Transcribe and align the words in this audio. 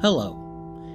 Hello, 0.00 0.38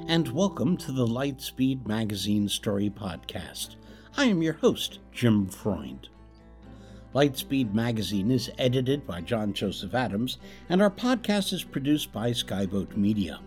and 0.08 0.30
welcome 0.30 0.78
to 0.78 0.94
the 0.94 1.06
Lightspeed 1.06 1.86
Magazine 1.86 2.48
Story 2.48 2.90
Podcast. 2.90 3.76
I 4.16 4.28
am 4.28 4.42
your 4.42 4.54
host, 4.54 5.00
Jim 5.12 5.46
Freund. 5.46 6.08
Lightspeed 7.14 7.74
Magazine 7.74 8.32
is 8.32 8.50
edited 8.58 9.06
by 9.06 9.20
John 9.20 9.52
Joseph 9.52 9.94
Adams, 9.94 10.38
and 10.70 10.82
our 10.82 10.90
podcast 10.90 11.52
is 11.52 11.66
produced 11.66 12.14
by 12.14 12.32
Skyboat 12.32 12.96
Media. 12.96 13.42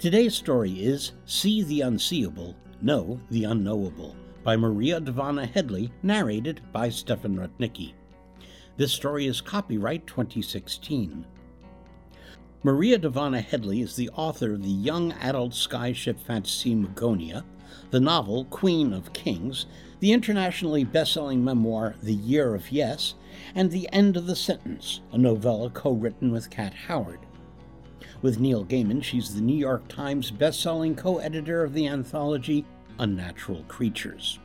Today's 0.00 0.34
story 0.34 0.72
is 0.72 1.12
See 1.24 1.62
the 1.62 1.82
Unseeable, 1.82 2.56
Know 2.82 3.20
the 3.30 3.44
Unknowable 3.44 4.16
by 4.42 4.56
Maria 4.56 5.00
Dahvana 5.00 5.48
Headley, 5.48 5.92
narrated 6.02 6.60
by 6.72 6.88
Stefan 6.88 7.36
Rudnicki. 7.36 7.92
This 8.76 8.92
story 8.92 9.28
is 9.28 9.40
copyright 9.40 10.04
2016. 10.08 11.24
Maria 12.66 12.98
Dahvana 12.98 13.44
Headley 13.44 13.80
is 13.80 13.94
the 13.94 14.10
author 14.16 14.54
of 14.54 14.64
the 14.64 14.68
young 14.68 15.12
adult 15.12 15.52
skyship 15.52 16.18
fantasy 16.18 16.74
Magonia, 16.74 17.44
the 17.92 18.00
novel 18.00 18.44
Queen 18.46 18.92
of 18.92 19.12
Kings, 19.12 19.66
the 20.00 20.12
internationally 20.12 20.82
best-selling 20.82 21.44
memoir 21.44 21.94
The 22.02 22.14
Year 22.14 22.56
of 22.56 22.72
Yes, 22.72 23.14
and 23.54 23.70
The 23.70 23.88
End 23.92 24.16
of 24.16 24.26
the 24.26 24.34
Sentence, 24.34 25.00
a 25.12 25.16
novella 25.16 25.70
co-written 25.70 26.32
with 26.32 26.50
Kat 26.50 26.74
Howard. 26.74 27.20
With 28.20 28.40
Neil 28.40 28.64
Gaiman, 28.64 29.00
she's 29.00 29.32
the 29.32 29.40
New 29.40 29.56
York 29.56 29.86
Times 29.86 30.32
best-selling 30.32 30.96
co-editor 30.96 31.62
of 31.62 31.72
the 31.72 31.86
anthology 31.86 32.66
Unnatural 32.98 33.62
Creatures. 33.68 34.40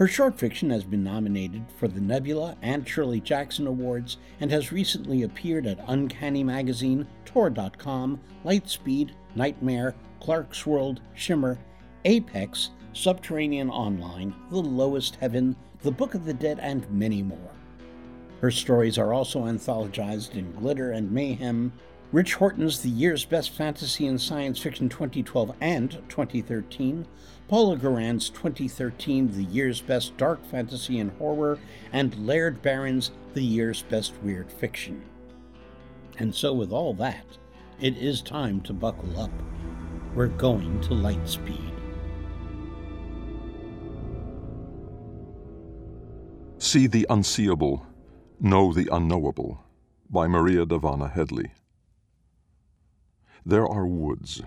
Her 0.00 0.08
short 0.08 0.38
fiction 0.38 0.70
has 0.70 0.82
been 0.82 1.04
nominated 1.04 1.66
for 1.76 1.86
the 1.86 2.00
Nebula 2.00 2.56
and 2.62 2.88
Shirley 2.88 3.20
Jackson 3.20 3.66
Awards 3.66 4.16
and 4.40 4.50
has 4.50 4.72
recently 4.72 5.24
appeared 5.24 5.66
at 5.66 5.84
Uncanny 5.88 6.42
Magazine, 6.42 7.06
Tor.com, 7.26 8.18
Lightspeed, 8.42 9.10
Nightmare, 9.34 9.94
Clarkesworld, 10.22 11.00
Shimmer, 11.12 11.58
Apex, 12.06 12.70
Subterranean 12.94 13.68
Online, 13.68 14.34
The 14.48 14.62
Lowest 14.62 15.16
Heaven, 15.16 15.54
The 15.82 15.92
Book 15.92 16.14
of 16.14 16.24
the 16.24 16.32
Dead, 16.32 16.58
and 16.60 16.90
many 16.90 17.22
more. 17.22 17.50
Her 18.40 18.50
stories 18.50 18.96
are 18.96 19.12
also 19.12 19.40
anthologized 19.40 20.34
in 20.34 20.52
Glitter 20.52 20.92
and 20.92 21.12
Mayhem, 21.12 21.74
Rich 22.10 22.36
Horton's 22.36 22.80
The 22.80 22.88
Year's 22.88 23.26
Best 23.26 23.50
Fantasy 23.50 24.06
and 24.06 24.18
Science 24.18 24.58
Fiction 24.58 24.88
2012 24.88 25.54
and 25.60 25.90
2013, 26.08 27.06
Paula 27.50 27.76
Guran's 27.76 28.30
2013 28.30 29.32
The 29.32 29.42
Year's 29.42 29.80
Best 29.80 30.16
Dark 30.16 30.46
Fantasy 30.52 31.00
and 31.00 31.10
Horror, 31.18 31.58
and 31.92 32.14
Laird 32.24 32.62
Barron's 32.62 33.10
The 33.34 33.42
Year's 33.42 33.82
Best 33.82 34.14
Weird 34.22 34.52
Fiction. 34.52 35.02
And 36.20 36.32
so, 36.32 36.52
with 36.52 36.70
all 36.70 36.94
that, 36.94 37.24
it 37.80 37.98
is 37.98 38.22
time 38.22 38.60
to 38.60 38.72
buckle 38.72 39.18
up. 39.18 39.32
We're 40.14 40.28
going 40.28 40.80
to 40.82 40.94
light 40.94 41.28
speed. 41.28 41.72
See 46.58 46.86
the 46.86 47.04
Unseeable, 47.10 47.84
Know 48.38 48.72
the 48.72 48.88
Unknowable 48.92 49.64
by 50.08 50.28
Maria 50.28 50.64
Dahvana 50.64 51.10
Headley. 51.10 51.50
There 53.44 53.66
are 53.66 53.88
woods, 53.88 54.40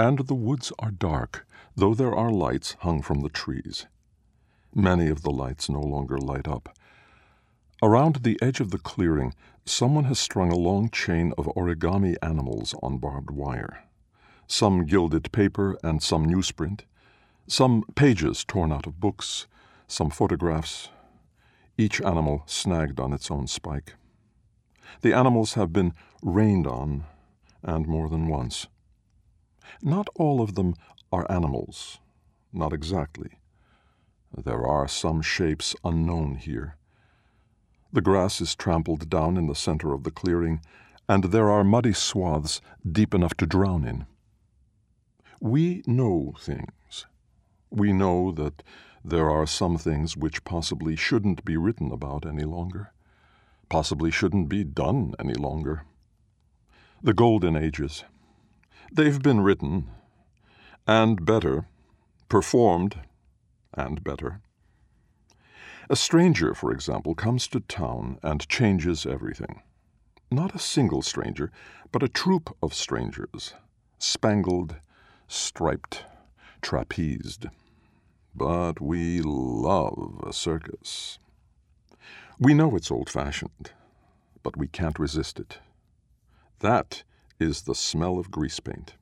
and 0.00 0.18
the 0.26 0.34
woods 0.34 0.72
are 0.80 0.90
dark, 0.90 1.46
though 1.76 1.94
there 1.94 2.14
are 2.14 2.30
lights 2.30 2.76
hung 2.80 3.02
from 3.02 3.20
the 3.20 3.28
trees. 3.28 3.86
Many 4.74 5.08
of 5.08 5.22
the 5.22 5.30
lights 5.30 5.68
no 5.68 5.80
longer 5.80 6.18
light 6.18 6.48
up. 6.48 6.76
Around 7.82 8.16
the 8.16 8.38
edge 8.40 8.60
of 8.60 8.70
the 8.70 8.78
clearing, 8.78 9.34
someone 9.64 10.04
has 10.04 10.18
strung 10.18 10.50
a 10.50 10.56
long 10.56 10.88
chain 10.90 11.32
of 11.36 11.46
origami 11.56 12.16
animals 12.22 12.74
on 12.82 12.98
barbed 12.98 13.30
wire. 13.30 13.84
Some 14.46 14.86
gilded 14.86 15.32
paper 15.32 15.78
and 15.82 16.02
some 16.02 16.26
newsprint, 16.26 16.82
some 17.46 17.84
pages 17.94 18.44
torn 18.44 18.72
out 18.72 18.86
of 18.86 19.00
books, 19.00 19.46
some 19.86 20.10
photographs, 20.10 20.88
each 21.76 22.00
animal 22.00 22.42
snagged 22.46 23.00
on 23.00 23.12
its 23.12 23.30
own 23.30 23.46
spike. 23.46 23.94
The 25.02 25.12
animals 25.12 25.54
have 25.54 25.72
been 25.72 25.92
rained 26.22 26.66
on, 26.66 27.04
and 27.62 27.86
more 27.86 28.08
than 28.08 28.28
once. 28.28 28.66
Not 29.82 30.08
all 30.14 30.40
of 30.40 30.54
them 30.54 30.74
are 31.14 31.30
animals, 31.30 32.00
not 32.52 32.72
exactly. 32.72 33.38
There 34.36 34.66
are 34.66 34.88
some 34.88 35.22
shapes 35.22 35.76
unknown 35.84 36.34
here. 36.34 36.76
The 37.92 38.00
grass 38.00 38.40
is 38.40 38.56
trampled 38.56 39.08
down 39.08 39.36
in 39.36 39.46
the 39.46 39.54
center 39.54 39.94
of 39.94 40.02
the 40.02 40.10
clearing, 40.10 40.60
and 41.08 41.24
there 41.24 41.48
are 41.52 41.62
muddy 41.62 41.92
swaths 41.92 42.60
deep 42.90 43.14
enough 43.14 43.34
to 43.34 43.46
drown 43.46 43.86
in. 43.86 44.06
We 45.40 45.84
know 45.86 46.34
things. 46.40 47.06
We 47.70 47.92
know 47.92 48.32
that 48.32 48.64
there 49.04 49.30
are 49.30 49.46
some 49.46 49.78
things 49.78 50.16
which 50.16 50.42
possibly 50.42 50.96
shouldn't 50.96 51.44
be 51.44 51.56
written 51.56 51.92
about 51.92 52.26
any 52.26 52.44
longer, 52.44 52.92
possibly 53.68 54.10
shouldn't 54.10 54.48
be 54.48 54.64
done 54.64 55.14
any 55.20 55.34
longer. 55.34 55.84
The 57.02 57.14
Golden 57.14 57.54
Ages. 57.54 58.02
They've 58.92 59.22
been 59.22 59.42
written, 59.42 59.90
and 60.86 61.24
better, 61.24 61.66
performed, 62.28 63.00
and 63.72 64.04
better. 64.04 64.40
A 65.90 65.96
stranger, 65.96 66.54
for 66.54 66.72
example, 66.72 67.14
comes 67.14 67.46
to 67.48 67.60
town 67.60 68.18
and 68.22 68.48
changes 68.48 69.04
everything. 69.04 69.62
Not 70.30 70.54
a 70.54 70.58
single 70.58 71.02
stranger, 71.02 71.50
but 71.92 72.02
a 72.02 72.08
troop 72.08 72.56
of 72.62 72.74
strangers, 72.74 73.54
spangled, 73.98 74.76
striped, 75.28 76.04
trapezed. 76.62 77.50
But 78.34 78.80
we 78.80 79.20
love 79.22 80.22
a 80.26 80.32
circus. 80.32 81.18
We 82.38 82.54
know 82.54 82.74
it's 82.74 82.90
old 82.90 83.08
fashioned, 83.08 83.70
but 84.42 84.56
we 84.56 84.66
can't 84.66 84.98
resist 84.98 85.38
it. 85.38 85.58
That 86.60 87.04
is 87.38 87.62
the 87.62 87.74
smell 87.74 88.18
of 88.18 88.30
grease 88.30 88.60
paint. 88.60 88.94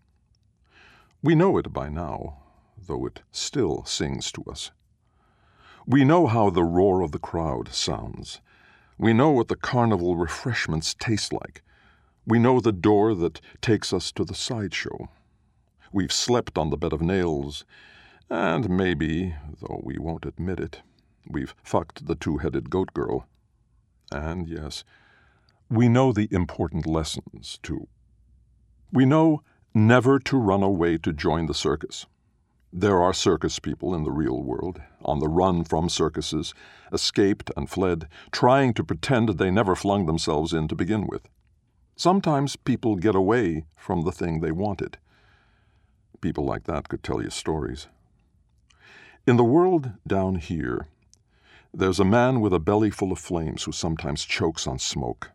We 1.25 1.37
know 1.37 1.57
it 1.57 1.73
by 1.73 1.89
now, 1.89 2.39
though 2.77 3.07
it 3.07 3.23
still 3.31 3.85
sings 3.85 4.33
to 4.33 4.43
us. 4.51 4.73
We 5.87 6.05
know 6.05 6.27
how 6.27 6.51
the 6.51 6.65
roar 6.65 7.01
of 7.01 7.13
the 7.13 7.21
crowd 7.21 7.69
sounds. 7.73 8.41
We 8.99 9.13
know 9.13 9.31
what 9.31 9.47
the 9.47 9.55
carnival 9.55 10.17
refreshments 10.17 10.95
taste 10.95 11.33
like. 11.33 11.63
We 12.27 12.41
know 12.41 12.59
the 12.59 12.73
door 12.73 13.15
that 13.15 13.41
takes 13.61 13.93
us 13.93 14.11
to 14.13 14.25
the 14.25 14.35
sideshow. 14.35 15.11
We've 15.93 16.13
slept 16.13 16.59
on 16.59 16.71
the 16.71 16.77
bed 16.77 16.93
of 16.93 17.01
nails, 17.01 17.65
and 18.29 18.69
maybe, 18.69 19.37
though 19.61 19.81
we 19.85 19.99
won't 19.99 20.27
admit 20.27 20.59
it, 20.59 20.83
we've 21.29 21.55
fucked 21.63 22.07
the 22.07 22.17
two 22.17 22.39
headed 22.39 22.69
goat 22.69 22.93
girl. 22.95 23.29
And 24.11 24.49
yes, 24.49 24.83
we 25.71 25.89
know 25.89 26.13
the 26.13 26.29
important 26.33 26.85
lessons, 26.85 27.61
too. 27.63 27.87
We 28.93 29.05
know 29.05 29.43
never 29.75 30.19
to 30.19 30.37
run 30.37 30.63
away 30.63 30.99
to 30.99 31.13
join 31.13 31.47
the 31.47 31.55
circus. 31.55 32.07
There 32.73 33.03
are 33.03 33.13
circus 33.13 33.59
people 33.59 33.95
in 33.95 34.05
the 34.05 34.11
real 34.11 34.43
world, 34.43 34.81
on 35.05 35.19
the 35.19 35.29
run 35.29 35.65
from 35.65 35.89
circuses, 35.89 36.55
escaped 36.93 37.51
and 37.57 37.69
fled, 37.69 38.09
trying 38.31 38.75
to 38.75 38.85
pretend 38.85 39.29
they 39.29 39.51
never 39.51 39.75
flung 39.75 40.07
themselves 40.07 40.53
in 40.53 40.69
to 40.69 40.75
begin 40.75 41.07
with. 41.07 41.29
Sometimes 41.97 42.57
people 42.57 42.97
get 42.97 43.15
away 43.15 43.65
from 43.77 44.03
the 44.03 44.13
thing 44.13 44.41
they 44.41 44.53
wanted. 44.53 44.99
People 46.21 46.45
like 46.45 46.65
that 46.65 46.89
could 46.89 47.03
tell 47.03 47.23
you 47.23 47.31
stories. 47.31 47.89
In 49.27 49.37
the 49.37 49.45
world 49.45 49.93
down 50.07 50.37
here, 50.37 50.87
there's 51.75 52.01
a 52.01 52.05
man 52.05 52.41
with 52.41 52.53
a 52.53 52.59
belly 52.59 52.91
full 52.91 53.13
of 53.13 53.19
flames 53.19 53.65
who 53.65 53.73
sometimes 53.73 54.25
chokes 54.25 54.67
on 54.67 54.79
smoke. 54.79 55.31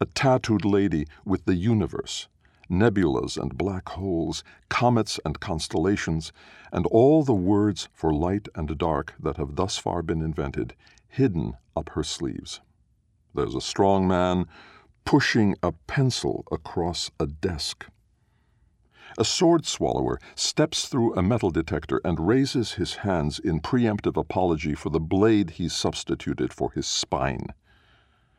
A 0.00 0.06
tattooed 0.06 0.64
lady 0.64 1.06
with 1.24 1.44
the 1.44 1.54
universe, 1.54 2.28
nebulas 2.70 3.36
and 3.36 3.56
black 3.56 3.88
holes, 3.90 4.44
comets 4.68 5.18
and 5.24 5.40
constellations, 5.40 6.32
and 6.72 6.86
all 6.86 7.22
the 7.22 7.34
words 7.34 7.88
for 7.92 8.12
light 8.12 8.48
and 8.54 8.76
dark 8.78 9.14
that 9.18 9.36
have 9.36 9.56
thus 9.56 9.78
far 9.78 10.02
been 10.02 10.22
invented, 10.22 10.74
hidden 11.08 11.56
up 11.76 11.90
her 11.90 12.02
sleeves. 12.02 12.60
There's 13.34 13.54
a 13.54 13.60
strong 13.60 14.06
man 14.08 14.46
pushing 15.04 15.56
a 15.62 15.72
pencil 15.72 16.44
across 16.50 17.10
a 17.18 17.26
desk. 17.26 17.86
A 19.16 19.24
sword 19.24 19.64
swallower 19.64 20.20
steps 20.34 20.86
through 20.86 21.14
a 21.14 21.22
metal 21.22 21.50
detector 21.50 22.00
and 22.04 22.28
raises 22.28 22.72
his 22.72 22.96
hands 22.96 23.38
in 23.38 23.60
preemptive 23.60 24.16
apology 24.16 24.74
for 24.74 24.90
the 24.90 25.00
blade 25.00 25.50
he 25.50 25.68
substituted 25.68 26.52
for 26.52 26.72
his 26.72 26.86
spine. 26.86 27.46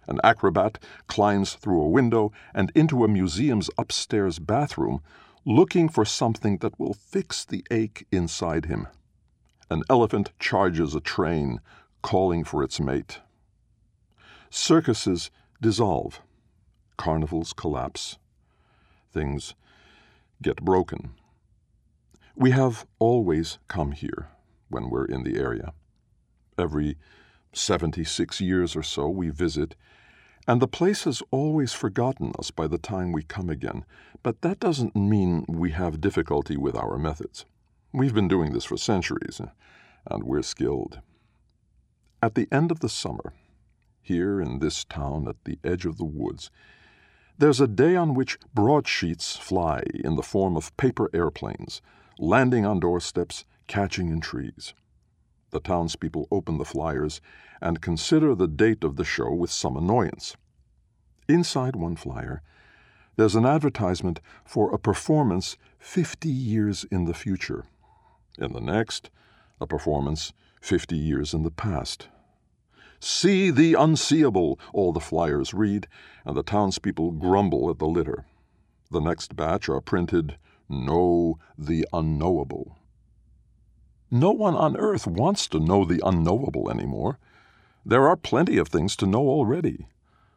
An 0.09 0.19
acrobat 0.23 0.79
climbs 1.05 1.53
through 1.53 1.81
a 1.81 1.87
window 1.87 2.31
and 2.53 2.71
into 2.73 3.03
a 3.03 3.07
museum's 3.07 3.69
upstairs 3.77 4.39
bathroom, 4.39 5.01
looking 5.45 5.87
for 5.87 6.03
something 6.03 6.57
that 6.57 6.79
will 6.79 6.95
fix 6.95 7.45
the 7.45 7.63
ache 7.69 8.07
inside 8.11 8.65
him. 8.65 8.87
An 9.69 9.83
elephant 9.87 10.31
charges 10.39 10.95
a 10.95 10.99
train, 10.99 11.61
calling 12.01 12.43
for 12.43 12.63
its 12.63 12.79
mate. 12.79 13.19
Circuses 14.49 15.29
dissolve. 15.61 16.21
Carnivals 16.97 17.53
collapse. 17.53 18.17
Things 19.13 19.53
get 20.41 20.63
broken. 20.63 21.11
We 22.35 22.49
have 22.49 22.87
always 22.97 23.59
come 23.67 23.91
here 23.91 24.29
when 24.69 24.89
we're 24.89 25.05
in 25.05 25.23
the 25.23 25.37
area. 25.37 25.73
Every 26.57 26.97
76 27.53 28.41
years 28.41 28.75
or 28.75 28.83
so 28.83 29.07
we 29.07 29.29
visit, 29.29 29.75
and 30.47 30.61
the 30.61 30.67
place 30.67 31.03
has 31.03 31.21
always 31.31 31.73
forgotten 31.73 32.33
us 32.39 32.51
by 32.51 32.67
the 32.67 32.77
time 32.77 33.11
we 33.11 33.23
come 33.23 33.49
again, 33.49 33.85
but 34.23 34.41
that 34.41 34.59
doesn't 34.59 34.95
mean 34.95 35.45
we 35.47 35.71
have 35.71 36.01
difficulty 36.01 36.57
with 36.57 36.75
our 36.75 36.97
methods. 36.97 37.45
We've 37.93 38.13
been 38.13 38.27
doing 38.27 38.53
this 38.53 38.65
for 38.65 38.77
centuries, 38.77 39.41
and 40.09 40.23
we're 40.23 40.41
skilled. 40.41 41.01
At 42.21 42.35
the 42.35 42.47
end 42.51 42.71
of 42.71 42.79
the 42.79 42.89
summer, 42.89 43.33
here 44.01 44.41
in 44.41 44.59
this 44.59 44.83
town 44.85 45.27
at 45.27 45.43
the 45.45 45.59
edge 45.63 45.85
of 45.85 45.97
the 45.97 46.05
woods, 46.05 46.51
there's 47.37 47.61
a 47.61 47.67
day 47.67 47.95
on 47.95 48.13
which 48.13 48.37
broadsheets 48.53 49.37
fly 49.37 49.83
in 49.93 50.15
the 50.15 50.23
form 50.23 50.57
of 50.57 50.75
paper 50.75 51.09
airplanes, 51.13 51.81
landing 52.17 52.65
on 52.65 52.79
doorsteps, 52.79 53.45
catching 53.67 54.09
in 54.09 54.19
trees. 54.19 54.73
The 55.51 55.61
townspeople 55.61 56.27
open 56.31 56.57
the 56.57 56.65
flyers 56.65 57.21
and 57.61 57.81
consider 57.81 58.35
the 58.35 58.47
date 58.47 58.83
of 58.83 58.95
the 58.95 59.03
show 59.03 59.31
with 59.33 59.51
some 59.51 59.75
annoyance. 59.75 60.35
Inside 61.27 61.75
one 61.75 61.95
flyer, 61.95 62.41
there's 63.15 63.35
an 63.35 63.45
advertisement 63.45 64.21
for 64.45 64.73
a 64.73 64.79
performance 64.79 65.57
50 65.79 66.29
years 66.29 66.85
in 66.85 67.05
the 67.05 67.13
future. 67.13 67.65
In 68.37 68.53
the 68.53 68.61
next, 68.61 69.09
a 69.59 69.67
performance 69.67 70.31
50 70.61 70.95
years 70.95 71.33
in 71.33 71.43
the 71.43 71.51
past. 71.51 72.07
See 72.99 73.49
the 73.51 73.73
unseeable, 73.75 74.59
all 74.73 74.91
the 74.91 74.99
flyers 74.99 75.53
read, 75.53 75.87
and 76.25 76.35
the 76.35 76.43
townspeople 76.43 77.11
grumble 77.11 77.69
at 77.69 77.79
the 77.79 77.87
litter. 77.87 78.25
The 78.91 78.99
next 78.99 79.35
batch 79.35 79.69
are 79.69 79.81
printed, 79.81 80.37
Know 80.67 81.39
the 81.57 81.87
unknowable. 81.91 82.77
No 84.11 84.31
one 84.31 84.55
on 84.55 84.77
earth 84.77 85.07
wants 85.07 85.47
to 85.47 85.59
know 85.59 85.83
the 85.83 86.01
unknowable 86.05 86.69
anymore. 86.69 87.17
There 87.89 88.07
are 88.07 88.15
plenty 88.15 88.59
of 88.59 88.67
things 88.67 88.95
to 88.97 89.07
know 89.07 89.27
already. 89.27 89.87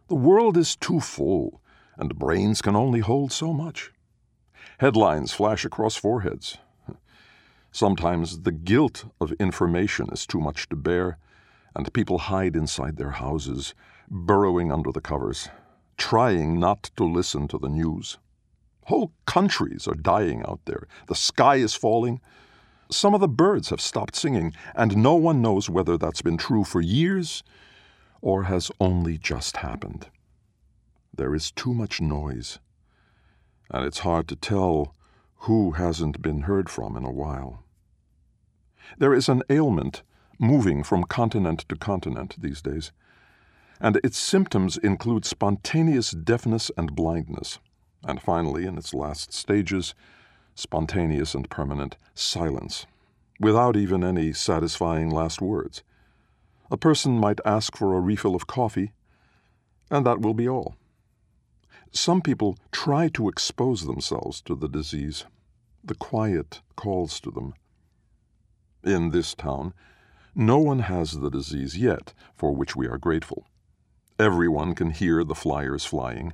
The 0.09 0.15
world 0.15 0.57
is 0.57 0.75
too 0.75 1.01
full, 1.01 1.61
and 1.99 2.19
brains 2.19 2.63
can 2.63 2.75
only 2.75 3.01
hold 3.01 3.31
so 3.31 3.53
much. 3.53 3.93
Headlines 4.79 5.35
flash 5.35 5.63
across 5.67 5.95
foreheads. 5.95 6.57
Sometimes 7.71 8.41
the 8.41 8.53
guilt 8.53 9.05
of 9.21 9.33
information 9.33 10.09
is 10.11 10.27
too 10.27 10.41
much 10.41 10.67
to 10.71 10.77
bear, 10.77 11.19
and 11.77 11.93
people 11.93 12.17
hide 12.33 12.57
inside 12.57 12.97
their 12.97 13.11
houses, 13.11 13.75
burrowing 14.09 14.73
under 14.73 14.91
the 14.91 15.03
covers, 15.03 15.51
trying 15.99 16.59
not 16.59 16.85
to 16.97 17.05
listen 17.05 17.49
to 17.49 17.59
the 17.59 17.69
news. 17.69 18.17
Whole 18.87 19.13
countries 19.27 19.87
are 19.87 19.95
dying 19.95 20.43
out 20.49 20.61
there. 20.65 20.89
The 21.07 21.15
sky 21.15 21.57
is 21.57 21.75
falling. 21.75 22.23
Some 22.93 23.15
of 23.15 23.21
the 23.21 23.29
birds 23.29 23.71
have 23.71 23.81
stopped 23.81 24.15
singing, 24.15 24.53
and 24.75 24.99
no 24.99 25.15
one 25.15 25.41
knows 25.41 25.71
whether 25.71 25.97
that's 25.97 26.21
been 26.21 26.37
true 26.37 26.63
for 26.63 26.83
years 26.83 27.43
or 28.21 28.45
has 28.45 28.71
only 28.79 29.17
just 29.17 29.57
happened. 29.59 30.09
There 31.15 31.35
is 31.35 31.51
too 31.51 31.73
much 31.73 32.03
noise, 32.03 32.59
and 33.71 33.87
it's 33.87 34.01
hard 34.01 34.29
to 34.29 34.37
tell 34.37 34.95
who 35.47 35.73
hasn't 35.73 36.21
been 36.21 36.43
heard 36.43 36.69
from 36.69 36.95
in 36.95 37.05
a 37.05 37.11
while. 37.11 37.65
There 38.99 39.15
is 39.15 39.29
an 39.29 39.43
ailment 39.49 40.03
moving 40.39 40.83
from 40.83 41.05
continent 41.05 41.65
to 41.71 41.77
continent 41.77 42.37
these 42.39 42.61
days, 42.61 42.93
and 43.81 43.99
its 44.05 44.19
symptoms 44.19 44.77
include 44.77 45.25
spontaneous 45.25 46.11
deafness 46.11 46.71
and 46.77 46.95
blindness, 46.95 47.59
and 48.05 48.21
finally, 48.21 48.67
in 48.67 48.77
its 48.77 48.93
last 48.93 49.33
stages, 49.33 49.95
spontaneous 50.55 51.35
and 51.35 51.49
permanent 51.51 51.97
silence, 52.15 52.87
without 53.41 53.77
even 53.77 54.05
any 54.05 54.33
satisfying 54.33 55.11
last 55.11 55.41
words. 55.41 55.83
A 56.71 56.77
person 56.77 57.19
might 57.19 57.41
ask 57.45 57.77
for 57.77 57.97
a 57.97 58.01
refill 58.01 58.35
of 58.35 58.47
coffee, 58.47 58.93
and 59.91 60.07
that 60.07 60.21
will 60.21 60.35
be 60.35 60.49
all. 60.49 60.77
Some 61.91 62.23
people 62.23 62.57
try 62.71 63.09
to 63.09 63.29
expose 63.29 63.85
themselves 63.85 64.41
to 64.43 64.55
the 64.55 64.69
disease. 64.69 65.27
The 65.85 65.95
quiet 65.95 66.63
calls 66.77 67.21
to 67.21 67.31
them. 67.31 67.55
In 68.83 69.11
this 69.11 69.35
town, 69.35 69.75
no 70.35 70.59
one 70.59 70.79
has 70.81 71.13
the 71.13 71.31
disease 71.31 71.77
yet, 71.77 72.15
for 72.35 72.55
which 72.55 72.75
we 72.75 72.87
are 72.87 72.97
grateful. 72.97 73.47
Everyone 74.19 74.75
can 74.75 74.91
hear 74.91 75.25
the 75.25 75.35
flyers 75.35 75.85
flying. 75.85 76.33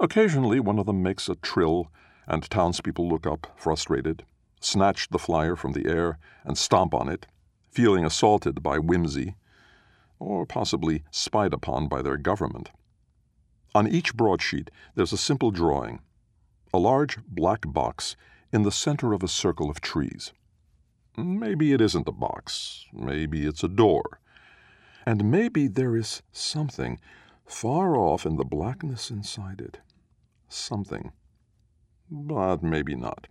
Occasionally, 0.00 0.60
one 0.60 0.78
of 0.78 0.86
them 0.86 1.02
makes 1.02 1.28
a 1.28 1.34
trill, 1.34 1.90
and 2.26 2.48
townspeople 2.48 3.08
look 3.08 3.26
up, 3.26 3.52
frustrated, 3.56 4.24
snatch 4.60 5.08
the 5.08 5.18
flyer 5.18 5.56
from 5.56 5.72
the 5.72 5.86
air, 5.86 6.18
and 6.44 6.56
stomp 6.56 6.94
on 6.94 7.08
it, 7.08 7.26
feeling 7.70 8.04
assaulted 8.04 8.62
by 8.62 8.78
whimsy, 8.78 9.34
or 10.18 10.46
possibly 10.46 11.02
spied 11.10 11.52
upon 11.52 11.88
by 11.88 12.00
their 12.02 12.16
government. 12.16 12.70
On 13.74 13.88
each 13.88 14.14
broadsheet, 14.14 14.70
there's 14.94 15.12
a 15.12 15.18
simple 15.18 15.50
drawing 15.50 16.00
a 16.74 16.78
large 16.78 17.18
black 17.26 17.60
box 17.66 18.16
in 18.50 18.62
the 18.62 18.72
center 18.72 19.12
of 19.12 19.22
a 19.22 19.28
circle 19.28 19.68
of 19.68 19.80
trees. 19.80 20.32
Maybe 21.16 21.72
it 21.72 21.80
isn't 21.82 22.08
a 22.08 22.12
box. 22.12 22.86
Maybe 22.92 23.46
it's 23.46 23.62
a 23.62 23.68
door. 23.68 24.20
And 25.04 25.30
maybe 25.30 25.68
there 25.68 25.96
is 25.96 26.22
something 26.32 26.98
far 27.44 27.96
off 27.96 28.24
in 28.24 28.36
the 28.36 28.44
blackness 28.44 29.10
inside 29.10 29.60
it. 29.60 29.80
Something. 30.48 31.12
But 32.14 32.62
maybe 32.62 32.94
not. 32.94 33.26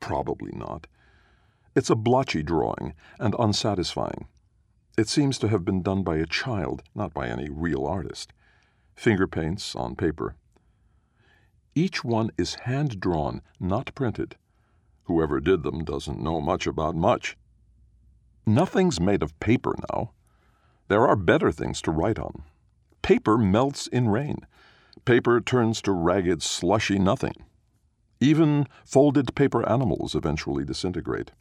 Probably 0.00 0.52
not. 0.52 0.86
It's 1.74 1.90
a 1.90 1.94
blotchy 1.94 2.42
drawing 2.42 2.94
and 3.20 3.34
unsatisfying. 3.38 4.26
It 4.96 5.10
seems 5.10 5.38
to 5.38 5.48
have 5.48 5.66
been 5.66 5.82
done 5.82 6.02
by 6.02 6.16
a 6.16 6.24
child, 6.24 6.82
not 6.94 7.12
by 7.12 7.28
any 7.28 7.50
real 7.50 7.84
artist. 7.84 8.32
Finger 8.94 9.26
paints 9.26 9.76
on 9.76 9.96
paper. 9.96 10.34
Each 11.74 12.02
one 12.02 12.30
is 12.38 12.54
hand 12.64 13.00
drawn, 13.00 13.42
not 13.60 13.94
printed. 13.94 14.36
Whoever 15.04 15.38
did 15.38 15.62
them 15.62 15.84
doesn't 15.84 16.18
know 16.18 16.40
much 16.40 16.66
about 16.66 16.96
much. 16.96 17.36
Nothing's 18.46 18.98
made 18.98 19.22
of 19.22 19.38
paper 19.40 19.74
now. 19.92 20.12
There 20.88 21.06
are 21.06 21.16
better 21.16 21.52
things 21.52 21.82
to 21.82 21.90
write 21.90 22.18
on. 22.18 22.44
Paper 23.02 23.36
melts 23.36 23.86
in 23.88 24.08
rain. 24.08 24.38
Paper 25.04 25.38
turns 25.42 25.82
to 25.82 25.92
ragged, 25.92 26.42
slushy 26.42 26.98
nothing. 26.98 27.45
Even 28.20 28.66
folded 28.84 29.34
paper 29.34 29.68
animals 29.68 30.14
eventually 30.14 30.64
disintegrate. 30.64 31.32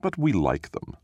But 0.00 0.16
we 0.16 0.32
like 0.32 0.72
them. 0.72 0.96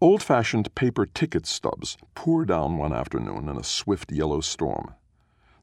Old 0.00 0.22
fashioned 0.22 0.74
paper 0.74 1.06
ticket 1.06 1.46
stubs 1.46 1.96
pour 2.14 2.44
down 2.44 2.76
one 2.76 2.92
afternoon 2.92 3.48
in 3.48 3.56
a 3.56 3.62
swift 3.62 4.10
yellow 4.10 4.40
storm. 4.40 4.94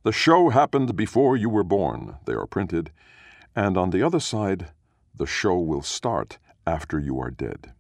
The 0.04 0.14
show 0.14 0.50
happened 0.50 0.96
before 0.96 1.36
you 1.36 1.50
were 1.50 1.64
born, 1.64 2.16
they 2.26 2.34
are 2.34 2.46
printed, 2.46 2.92
and 3.56 3.78
on 3.78 3.90
the 3.90 4.02
other 4.02 4.22
side, 4.22 4.72
the 5.14 5.26
show 5.26 5.60
will 5.60 5.82
start 5.82 6.38
after 6.66 6.98
you 6.98 7.20
are 7.20 7.32
dead. 7.32 7.74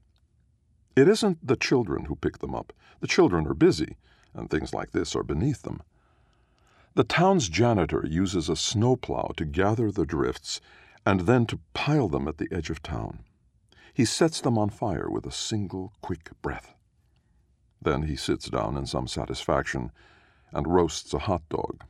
It 0.95 1.07
isn't 1.07 1.47
the 1.47 1.55
children 1.55 2.05
who 2.05 2.15
pick 2.15 2.39
them 2.39 2.53
up. 2.53 2.73
The 2.99 3.07
children 3.07 3.47
are 3.47 3.53
busy, 3.53 3.95
and 4.33 4.49
things 4.49 4.73
like 4.73 4.91
this 4.91 5.15
are 5.15 5.23
beneath 5.23 5.61
them. 5.61 5.81
The 6.99 7.05
town's 7.05 7.47
janitor 7.47 8.05
uses 8.05 8.49
a 8.49 8.57
snowplow 8.57 9.31
to 9.37 9.45
gather 9.45 9.89
the 9.89 10.05
drifts 10.05 10.59
and 11.05 11.21
then 11.21 11.45
to 11.45 11.61
pile 11.73 12.09
them 12.09 12.27
at 12.27 12.39
the 12.39 12.49
edge 12.51 12.69
of 12.69 12.83
town. 12.83 13.19
He 13.93 14.03
sets 14.03 14.41
them 14.41 14.57
on 14.57 14.69
fire 14.69 15.09
with 15.09 15.25
a 15.25 15.31
single 15.31 15.93
quick 16.01 16.31
breath. 16.41 16.75
Then 17.81 18.03
he 18.03 18.17
sits 18.17 18.49
down 18.49 18.75
in 18.75 18.85
some 18.85 19.07
satisfaction 19.07 19.93
and 20.51 20.67
roasts 20.67 21.13
a 21.13 21.19
hot 21.19 21.43
dog. 21.47 21.85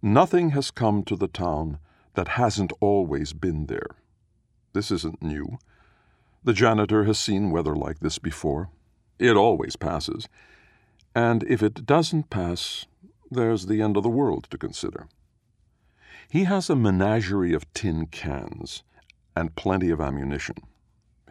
Nothing 0.00 0.52
has 0.52 0.70
come 0.70 1.02
to 1.02 1.14
the 1.14 1.28
town 1.28 1.78
that 2.14 2.38
hasn't 2.40 2.72
always 2.80 3.34
been 3.34 3.66
there. 3.66 3.96
This 4.72 4.90
isn't 4.90 5.22
new. 5.22 5.58
The 6.42 6.54
janitor 6.54 7.04
has 7.04 7.18
seen 7.18 7.50
weather 7.50 7.76
like 7.76 8.00
this 8.00 8.16
before. 8.18 8.70
It 9.18 9.36
always 9.36 9.76
passes. 9.76 10.26
And 11.14 11.42
if 11.44 11.62
it 11.62 11.84
doesn't 11.84 12.30
pass, 12.30 12.86
there's 13.30 13.66
the 13.66 13.82
end 13.82 13.96
of 13.96 14.02
the 14.02 14.08
world 14.08 14.46
to 14.50 14.58
consider. 14.58 15.08
He 16.30 16.44
has 16.44 16.68
a 16.68 16.76
menagerie 16.76 17.54
of 17.54 17.72
tin 17.72 18.06
cans 18.06 18.82
and 19.34 19.56
plenty 19.56 19.90
of 19.90 20.00
ammunition. 20.00 20.56